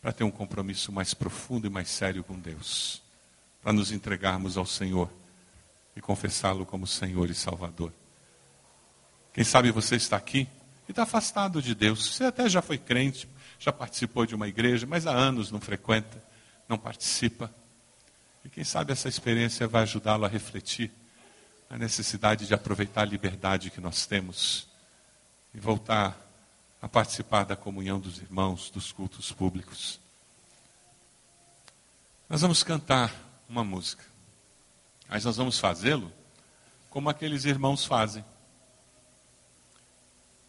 para 0.00 0.12
ter 0.12 0.24
um 0.24 0.30
compromisso 0.30 0.90
mais 0.90 1.12
profundo 1.12 1.66
e 1.66 1.70
mais 1.70 1.88
sério 1.88 2.24
com 2.24 2.38
Deus, 2.38 3.02
para 3.62 3.72
nos 3.74 3.92
entregarmos 3.92 4.56
ao 4.56 4.64
Senhor 4.64 5.10
e 5.94 6.00
confessá-lo 6.00 6.64
como 6.64 6.86
Senhor 6.86 7.28
e 7.28 7.34
Salvador. 7.34 7.92
Quem 9.34 9.44
sabe 9.44 9.70
você 9.70 9.96
está 9.96 10.16
aqui 10.16 10.48
e 10.88 10.92
está 10.92 11.02
afastado 11.02 11.60
de 11.60 11.74
Deus. 11.74 12.14
Você 12.14 12.24
até 12.24 12.48
já 12.48 12.62
foi 12.62 12.78
crente, 12.78 13.26
já 13.64 13.72
participou 13.72 14.26
de 14.26 14.34
uma 14.34 14.46
igreja, 14.46 14.86
mas 14.86 15.06
há 15.06 15.10
anos 15.10 15.50
não 15.50 15.58
frequenta, 15.58 16.22
não 16.68 16.76
participa. 16.76 17.50
E 18.44 18.48
quem 18.50 18.62
sabe 18.62 18.92
essa 18.92 19.08
experiência 19.08 19.66
vai 19.66 19.84
ajudá-lo 19.84 20.26
a 20.26 20.28
refletir 20.28 20.92
a 21.70 21.78
necessidade 21.78 22.46
de 22.46 22.52
aproveitar 22.52 23.00
a 23.00 23.06
liberdade 23.06 23.70
que 23.70 23.80
nós 23.80 24.04
temos 24.04 24.68
e 25.54 25.58
voltar 25.58 26.14
a 26.82 26.86
participar 26.86 27.44
da 27.44 27.56
comunhão 27.56 27.98
dos 27.98 28.18
irmãos, 28.18 28.68
dos 28.68 28.92
cultos 28.92 29.32
públicos. 29.32 29.98
Nós 32.28 32.42
vamos 32.42 32.62
cantar 32.62 33.14
uma 33.48 33.64
música. 33.64 34.04
Mas 35.08 35.24
nós 35.24 35.38
vamos 35.38 35.58
fazê-lo 35.58 36.12
como 36.90 37.08
aqueles 37.08 37.46
irmãos 37.46 37.86
fazem. 37.86 38.22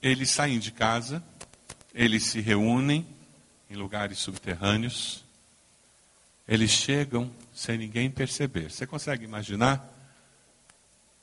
Eles 0.02 0.30
saem 0.30 0.60
de 0.60 0.74
casa, 0.74 1.24
eles 1.96 2.26
se 2.26 2.42
reúnem 2.42 3.08
em 3.70 3.76
lugares 3.76 4.20
subterrâneos, 4.20 5.24
eles 6.46 6.70
chegam 6.70 7.32
sem 7.54 7.78
ninguém 7.78 8.12
perceber. 8.12 8.70
Você 8.70 8.86
consegue 8.86 9.24
imaginar? 9.24 9.92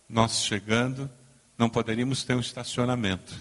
Nós 0.09 0.43
chegando, 0.43 1.11
não 1.59 1.68
poderíamos 1.68 2.25
ter 2.25 2.35
um 2.35 2.41
estacionamento. 2.41 3.35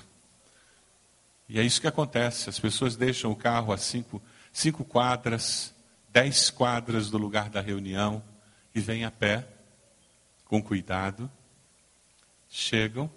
E 1.48 1.58
é 1.58 1.64
isso 1.64 1.80
que 1.80 1.88
acontece: 1.88 2.50
as 2.50 2.60
pessoas 2.60 2.98
deixam 2.98 3.32
o 3.32 3.36
carro 3.36 3.72
a 3.72 3.78
cinco, 3.78 4.22
cinco 4.52 4.84
quadras, 4.84 5.74
dez 6.10 6.50
quadras 6.50 7.10
do 7.10 7.18
lugar 7.18 7.50
da 7.50 7.62
reunião 7.62 8.22
e 8.76 8.82
vêm 8.82 9.06
a 9.06 9.12
pé, 9.12 9.48
com 10.46 10.62
cuidado, 10.62 11.32
chegam. 12.50 13.10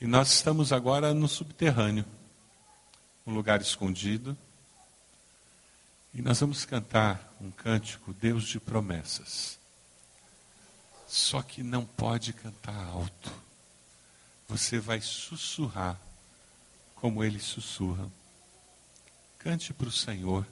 E 0.00 0.06
nós 0.06 0.32
estamos 0.32 0.72
agora 0.72 1.12
no 1.12 1.28
subterrâneo, 1.28 2.06
um 3.26 3.34
lugar 3.34 3.60
escondido. 3.60 4.36
E 6.14 6.22
nós 6.22 6.40
vamos 6.40 6.64
cantar 6.64 7.34
um 7.38 7.50
cântico, 7.50 8.14
Deus 8.14 8.44
de 8.44 8.58
promessas. 8.58 9.58
Só 11.06 11.42
que 11.42 11.62
não 11.62 11.84
pode 11.84 12.32
cantar 12.32 12.82
alto. 12.86 13.30
Você 14.48 14.78
vai 14.80 15.02
sussurrar 15.02 16.00
como 16.94 17.22
ele 17.22 17.38
sussurra. 17.38 18.10
Cante 19.38 19.74
para 19.74 19.88
o 19.88 19.92
Senhor, 19.92 20.46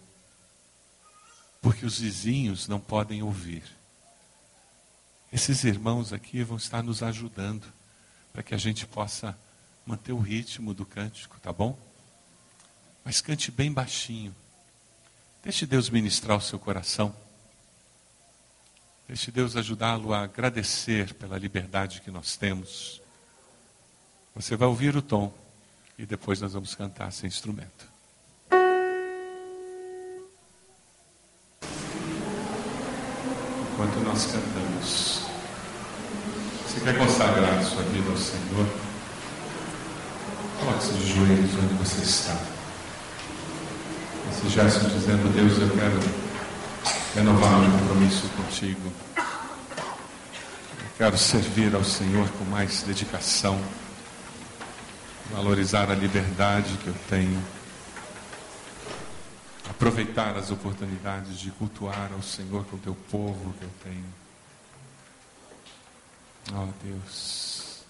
porque 1.63 1.87
os 1.87 2.01
vizinhos 2.01 2.69
não 2.69 2.79
podem 2.79 3.23
ouvir. 3.23 3.65
Esses 5.33 5.65
irmãos 5.65 6.13
aqui 6.13 6.43
vão 6.43 6.59
estar 6.59 6.83
nos 6.83 7.03
ajudando 7.03 7.78
para 8.39 8.45
que 8.45 8.55
a 8.55 8.59
gente 8.59 8.87
possa 8.87 9.37
manter 9.85 10.13
o 10.13 10.21
ritmo 10.21 10.73
do 10.73 10.87
cântico, 10.87 11.41
tá 11.41 11.53
bom? 11.53 11.77
Mas 13.05 13.21
cante 13.21 13.51
bem 13.51 13.73
baixinho. 13.73 14.33
Deixe 15.43 15.67
Deus 15.67 15.91
ministrar 15.91 16.37
o 16.37 16.41
seu 16.41 16.57
coração. 16.57 17.13
Deixe 19.09 19.33
Deus 19.33 19.57
ajudá-lo 19.57 20.15
a 20.15 20.23
agradecer 20.23 21.15
pela 21.15 21.37
liberdade 21.37 22.01
que 22.01 22.13
nós 22.13 22.37
temos. 22.37 23.03
Você 24.37 24.55
vai 24.55 24.69
ouvir 24.69 24.95
o 24.95 25.03
tom 25.03 25.35
e 25.99 26.07
depois 26.07 26.41
nós 26.41 26.53
vamos 26.53 26.77
cantar 26.77 27.11
sem 27.11 27.27
instrumento. 27.27 27.89
enquanto 33.79 34.01
nós 34.05 34.27
cantamos. 34.27 35.18
Você 36.69 36.81
quer 36.81 36.99
consagrar 36.99 37.65
sua 37.65 37.83
vida 37.85 38.11
ao 38.11 38.17
Senhor? 38.19 38.69
Coloque-se 40.61 40.93
de 40.93 41.15
joelhos 41.15 41.51
onde 41.55 41.75
você 41.75 42.03
está. 42.03 42.39
Esse 44.31 44.51
gesto 44.51 44.87
dizendo, 44.91 45.33
Deus, 45.33 45.59
eu 45.59 45.71
quero 45.71 45.99
renovar 47.15 47.59
meu 47.61 47.79
compromisso 47.79 48.29
contigo. 48.37 48.93
Eu 49.17 50.91
quero 50.99 51.17
servir 51.17 51.75
ao 51.75 51.83
Senhor 51.83 52.29
com 52.33 52.45
mais 52.45 52.83
dedicação, 52.83 53.59
valorizar 55.33 55.91
a 55.91 55.95
liberdade 55.95 56.77
que 56.85 56.89
eu 56.89 56.95
tenho 57.09 57.43
aproveitar 59.71 60.37
as 60.37 60.51
oportunidades 60.51 61.39
de 61.39 61.51
cultuar 61.53 62.11
ao 62.13 62.21
Senhor 62.21 62.65
com 62.65 62.77
o 62.77 62.81
teu 62.81 62.97
povo 63.11 63.55
que 63.59 63.65
eu 63.65 63.71
tenho. 63.85 64.28
Oh 66.53 66.73
Deus. 66.83 67.85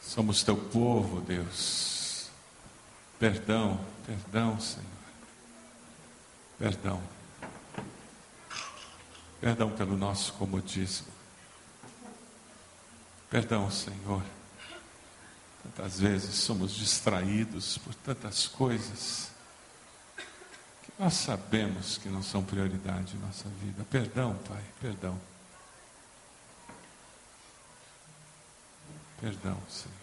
Somos 0.00 0.42
teu 0.42 0.56
povo, 0.56 1.20
Deus. 1.20 2.30
Perdão, 3.18 3.84
perdão, 4.06 4.58
Senhor. 4.58 4.86
Perdão. 6.58 7.02
Perdão 9.40 9.70
pelo 9.70 9.96
nosso 9.96 10.32
comodismo. 10.34 11.08
Perdão, 13.28 13.70
Senhor 13.70 14.22
Tantas 15.74 15.98
vezes 15.98 16.34
somos 16.36 16.72
distraídos 16.72 17.76
por 17.78 17.94
tantas 17.94 18.46
coisas 18.46 19.30
nós 20.98 21.14
sabemos 21.14 21.98
que 21.98 22.08
não 22.08 22.22
são 22.22 22.42
prioridade 22.42 23.16
em 23.16 23.20
nossa 23.20 23.48
vida. 23.48 23.84
Perdão, 23.90 24.36
Pai, 24.48 24.64
perdão. 24.80 25.20
Perdão, 29.20 29.60
Senhor. 29.68 29.96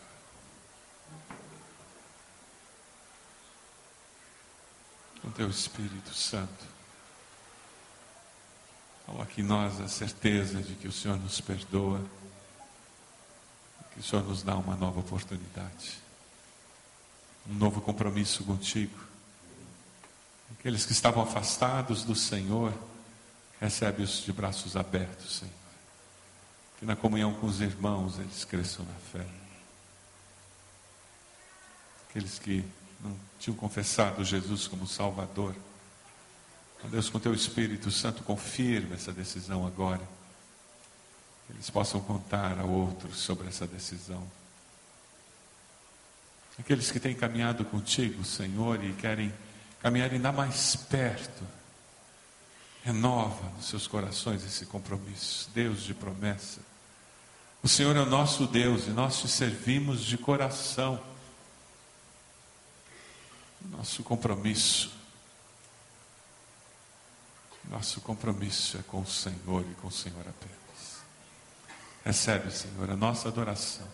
Com 5.22 5.32
Teu 5.32 5.50
Espírito 5.50 6.14
Santo, 6.14 6.66
coloque 9.06 9.42
em 9.42 9.44
nós 9.44 9.80
a 9.80 9.88
certeza 9.88 10.62
de 10.62 10.76
que 10.76 10.88
o 10.88 10.92
Senhor 10.92 11.18
nos 11.18 11.40
perdoa 11.40 12.04
que 13.94 14.00
o 14.00 14.04
Senhor 14.04 14.26
nos 14.26 14.42
dá 14.42 14.56
uma 14.56 14.76
nova 14.76 15.00
oportunidade, 15.00 16.00
um 17.48 17.54
novo 17.54 17.80
compromisso 17.80 18.44
contigo. 18.44 19.13
Aqueles 20.60 20.86
que 20.86 20.92
estavam 20.92 21.24
afastados 21.24 22.04
do 22.04 22.16
Senhor, 22.16 22.74
recebe-os 23.60 24.24
de 24.24 24.32
braços 24.32 24.76
abertos, 24.76 25.40
Senhor. 25.40 25.54
Que 26.80 26.86
na 26.86 26.96
comunhão 26.96 27.34
com 27.34 27.48
os 27.48 27.62
irmãos 27.62 28.20
eles 28.20 28.46
cresçam 28.46 28.86
na 28.86 28.94
fé. 29.12 29.28
Aqueles 32.10 32.40
que 32.40 32.64
não 33.02 33.18
tinham 33.40 33.58
confessado 33.58 34.24
Jesus 34.24 34.68
como 34.68 34.88
Salvador, 34.88 35.56
Deus, 36.86 37.10
com 37.10 37.18
teu 37.18 37.34
Espírito 37.34 37.90
Santo, 37.90 38.24
confirma 38.24 38.96
essa 38.96 39.14
decisão 39.14 39.66
agora 39.66 40.02
eles 41.50 41.70
possam 41.70 42.00
contar 42.02 42.60
a 42.60 42.64
outros 42.64 43.18
sobre 43.18 43.48
essa 43.48 43.68
decisão. 43.68 44.26
Aqueles 46.60 46.92
que 46.92 47.00
têm 47.00 47.16
caminhado 47.16 47.66
contigo, 47.66 48.24
Senhor, 48.24 48.84
e 48.84 48.94
querem 48.94 49.34
caminhar 49.84 50.14
ainda 50.14 50.32
mais 50.32 50.78
perto, 50.78 51.46
renova 52.84 53.50
nos 53.50 53.66
seus 53.66 53.86
corações 53.86 54.46
esse 54.46 54.66
compromisso, 54.66 55.52
Deus 55.54 55.84
de 55.84 55.94
promessa. 55.94 56.62
O 57.62 57.68
Senhor 57.68 57.94
é 57.98 58.00
o 58.00 58.06
nosso 58.06 58.48
Deus 58.48 58.88
e 58.88 58.92
nós 58.92 59.20
te 59.20 59.28
servimos 59.28 60.02
de 60.02 60.18
coração. 60.18 61.04
Nosso 63.72 64.04
compromisso, 64.04 64.92
nosso 67.70 68.00
compromisso 68.02 68.78
é 68.78 68.84
com 68.84 69.02
o 69.02 69.08
Senhor 69.08 69.66
e 69.70 69.76
com 69.76 69.88
o 69.88 69.92
Senhor 69.92 70.22
apenas. 70.22 71.04
Recebe, 72.06 72.52
Senhor, 72.52 72.90
a 72.90 72.96
nossa 72.96 73.28
adoração. 73.28 73.88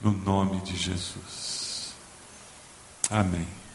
No 0.00 0.12
nome 0.12 0.60
de 0.62 0.76
Jesus. 0.76 1.92
Amém. 3.08 3.69